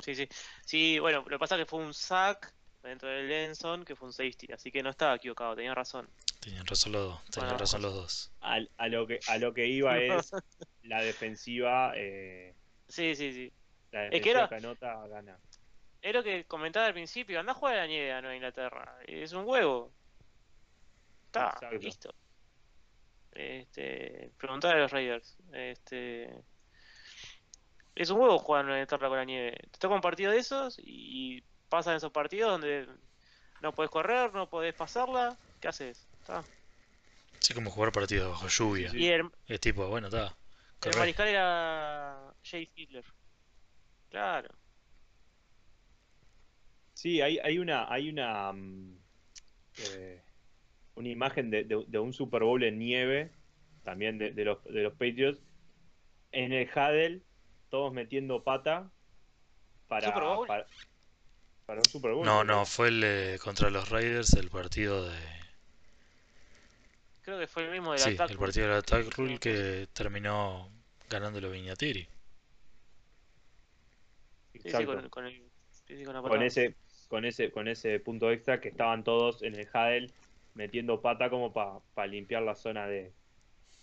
[0.00, 0.26] Sí, sí.
[0.64, 4.08] Sí, bueno, lo que pasa es que fue un sack dentro del Lenson que fue
[4.08, 6.08] un safety, así que no estaba equivocado, tenía razón.
[6.40, 7.24] Tenían razón los dos.
[7.30, 7.58] Tenían Bueno.
[7.58, 8.32] razón los dos.
[8.40, 9.96] A, lo que, a lo que iba
[10.26, 10.32] es
[10.82, 11.92] la defensiva.
[11.96, 12.54] Eh,
[12.88, 13.52] Sí, sí, sí.
[13.92, 15.38] la Es que defensiva era- que anota gana.
[16.04, 18.98] Es lo que comentaba al principio, anda a jugar a la nieve a Nueva Inglaterra.
[19.06, 19.90] Es un huevo.
[21.24, 21.78] Está, Exacto.
[21.78, 22.14] listo.
[23.32, 25.34] Este, preguntar a los Raiders.
[25.54, 26.28] Este,
[27.94, 29.56] es un huevo jugar a Nueva Inglaterra con la nieve.
[29.70, 32.86] Te toca un partido de esos y pasan esos partidos donde
[33.62, 35.38] no podés correr, no podés pasarla.
[35.58, 36.06] ¿Qué haces?
[36.20, 36.44] Está.
[37.38, 38.90] Sí, como jugar partidos bajo lluvia.
[38.90, 38.98] Sí.
[38.98, 40.36] Y el, Es tipo, bueno, está.
[40.82, 43.06] el mariscal era Jay Hitler.
[44.10, 44.50] Claro.
[46.94, 48.96] Sí, hay, hay una, hay una, mm,
[49.78, 50.22] eh,
[50.96, 53.30] una imagen de, de- de un Super Bowl en nieve,
[53.82, 55.42] también de, de los, de los Patriots,
[56.32, 57.22] en el Huddle,
[57.70, 58.90] todos metiendo pata
[59.88, 60.46] para, ¿Super Bowl?
[60.46, 60.66] para,
[61.66, 62.26] para un Super Bowl.
[62.26, 65.16] No, no, fue el eh, contra los Raiders, el partido de.
[67.22, 70.70] Creo que fue el mismo del Sí, el partido del Attack Rule que terminó
[71.08, 72.06] ganándolo Viñatiri.
[74.52, 74.86] Sí, sí, Exacto.
[74.86, 76.76] con, con el, sí, con ese,
[77.14, 80.12] con ese, con ese punto extra que estaban todos en el Huddle
[80.54, 83.14] metiendo pata como para limpiar la zona de,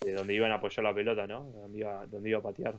[0.00, 1.44] de donde iban a apoyar la pelota, ¿no?
[1.44, 2.74] Donde iba, donde iba a patear.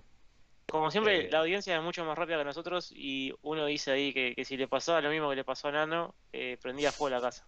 [0.68, 4.14] Como siempre, Eh, la audiencia es mucho más rápida que nosotros y uno dice ahí
[4.14, 7.16] que, que si le pasaba lo mismo que le pasó a Nano, eh, prendía fuego
[7.16, 7.48] la casa.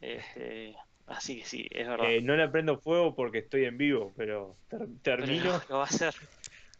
[0.00, 0.76] Este,
[1.06, 2.06] así que sí, es verdad.
[2.10, 5.84] Eh, no le prendo fuego porque estoy en vivo, pero ter- Pero termino, lo va
[5.84, 6.14] a hacer.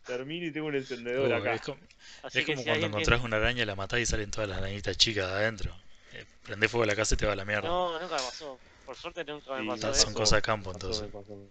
[0.08, 1.54] Termino y tengo un encendedor Uh, acá.
[1.54, 1.78] es como,
[2.22, 4.58] Así es que como si cuando encontrás una araña, la matás y salen todas las
[4.58, 5.72] arañitas chicas de adentro.
[6.14, 7.68] Eh, prendés fuego a la casa y te va a la mierda.
[7.68, 8.58] No, nunca me pasó.
[8.84, 10.04] Por suerte nunca me Sí, pasó Ah, eso.
[10.04, 11.02] son cosas de campo, entonces.
[11.12, 11.50] pasó, pasó.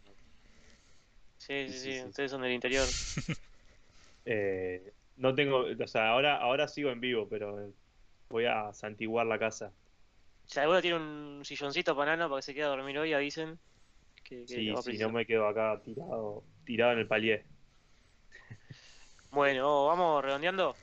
[1.38, 2.08] Sí, sí, sí, sí, sí.
[2.10, 2.86] ustedes son del interior.
[4.26, 7.72] Eh, no tengo, o sea, ahora, ahora sigo en vivo, pero
[8.30, 9.72] voy a santiguar la casa.
[10.46, 13.60] Si alguno tiene un silloncito para Nano para que se quede a dormir hoy, avisen.
[14.24, 17.46] Que, que Sí, si no me quedo acá tirado, tirado en el palier.
[19.32, 20.76] Bueno, vamos redondeando.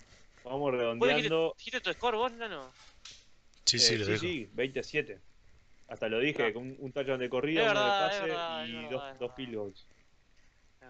[0.44, 1.54] Vamos ¿Vos dijiste, redondeando.
[1.58, 2.70] dijiste tu score vos, Nano?
[3.64, 4.20] Sí, Eh, sí, lo sí, dijo.
[4.22, 5.20] sí, 27.
[5.88, 6.52] Hasta lo dije, Ah.
[6.52, 9.16] con un, un touchdown de corrida, Es uno verdad, de pase verdad, y dos, verdad,
[9.20, 9.86] dos field goals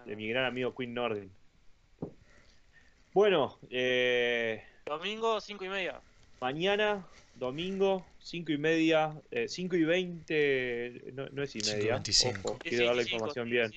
[0.05, 1.31] de mi gran amigo Quinn Nordin.
[3.13, 6.01] Bueno, eh, Domingo, 5 y media.
[6.41, 9.15] mañana, domingo, 5 y media,
[9.47, 11.93] 5 y 20, no, no es y Cinco y media.
[11.93, 12.49] 25.
[12.49, 13.71] Ojo, quiero dar la información bien.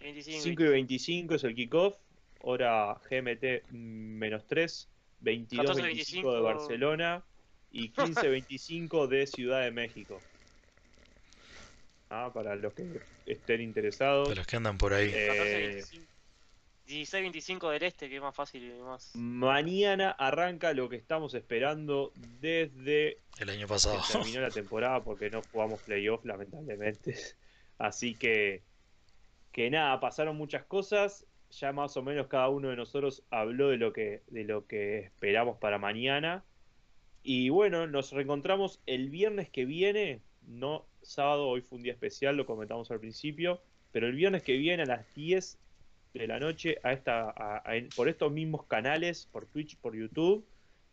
[0.00, 1.96] 25, 5 y 25 es el kickoff,
[2.44, 4.88] hora GMT menos 3,
[5.20, 6.42] 22 14, 25 de 25.
[6.42, 7.24] Barcelona
[7.70, 10.20] y 15 25 de Ciudad de México.
[12.10, 14.28] Ah, para los que estén interesados.
[14.28, 15.10] Para los que andan por ahí.
[15.12, 16.14] Eh, 14, 25.
[16.86, 19.12] 16, 25 del este, que es más fácil y más.
[19.14, 24.02] Mañana arranca lo que estamos esperando desde El año que pasado.
[24.12, 27.16] terminó la temporada porque no jugamos playoff lamentablemente.
[27.78, 28.62] Así que
[29.50, 31.24] que nada, pasaron muchas cosas,
[31.60, 34.98] ya más o menos cada uno de nosotros habló de lo que de lo que
[34.98, 36.44] esperamos para mañana.
[37.22, 42.36] Y bueno, nos reencontramos el viernes que viene, no sábado, hoy fue un día especial,
[42.36, 45.58] lo comentamos al principio, pero el viernes que viene a las 10
[46.14, 47.62] de la noche a esta
[47.96, 50.44] por estos mismos canales, por Twitch, por YouTube,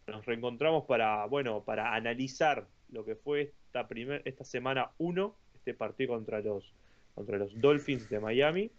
[0.07, 5.73] nos reencontramos para, bueno, para analizar lo que fue esta primer, esta semana 1, este
[5.73, 6.73] partido contra los
[7.13, 8.71] contra los Dolphins de Miami.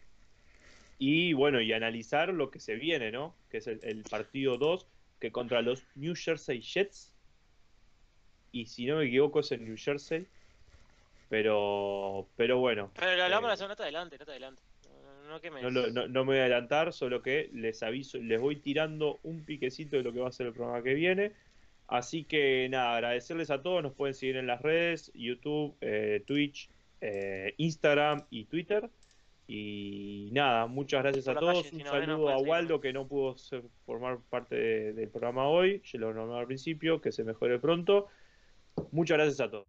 [1.05, 3.35] Y bueno, y analizar lo que se viene, ¿no?
[3.51, 4.87] Que es el, el partido 2,
[5.19, 7.13] que contra los New Jersey Jets.
[8.53, 10.29] Y si no me equivoco es en New Jersey.
[11.29, 14.63] Pero, pero bueno, Pero lo hablamos Eh, la semana, no te adelante, no te adelante.
[15.63, 19.19] No, lo- no- no me voy a adelantar, solo que les aviso, les voy tirando
[19.25, 21.33] un piquecito de lo que va a ser el programa que viene.
[21.89, 26.69] Así que nada, agradecerles a todos, nos pueden seguir en las redes, YouTube, eh, Twitch,
[27.01, 28.89] eh, Instagram y Twitter.
[29.49, 31.62] Y nada, muchas gracias a todos.
[31.62, 32.38] calle, Un si saludo a.
[32.49, 35.82] Waldo que no pudo ser- formar parte de- del programa hoy.
[35.84, 38.07] Yo lo nombré al principio, que se mejore pronto.
[38.93, 39.66] Muchas gracias a todos.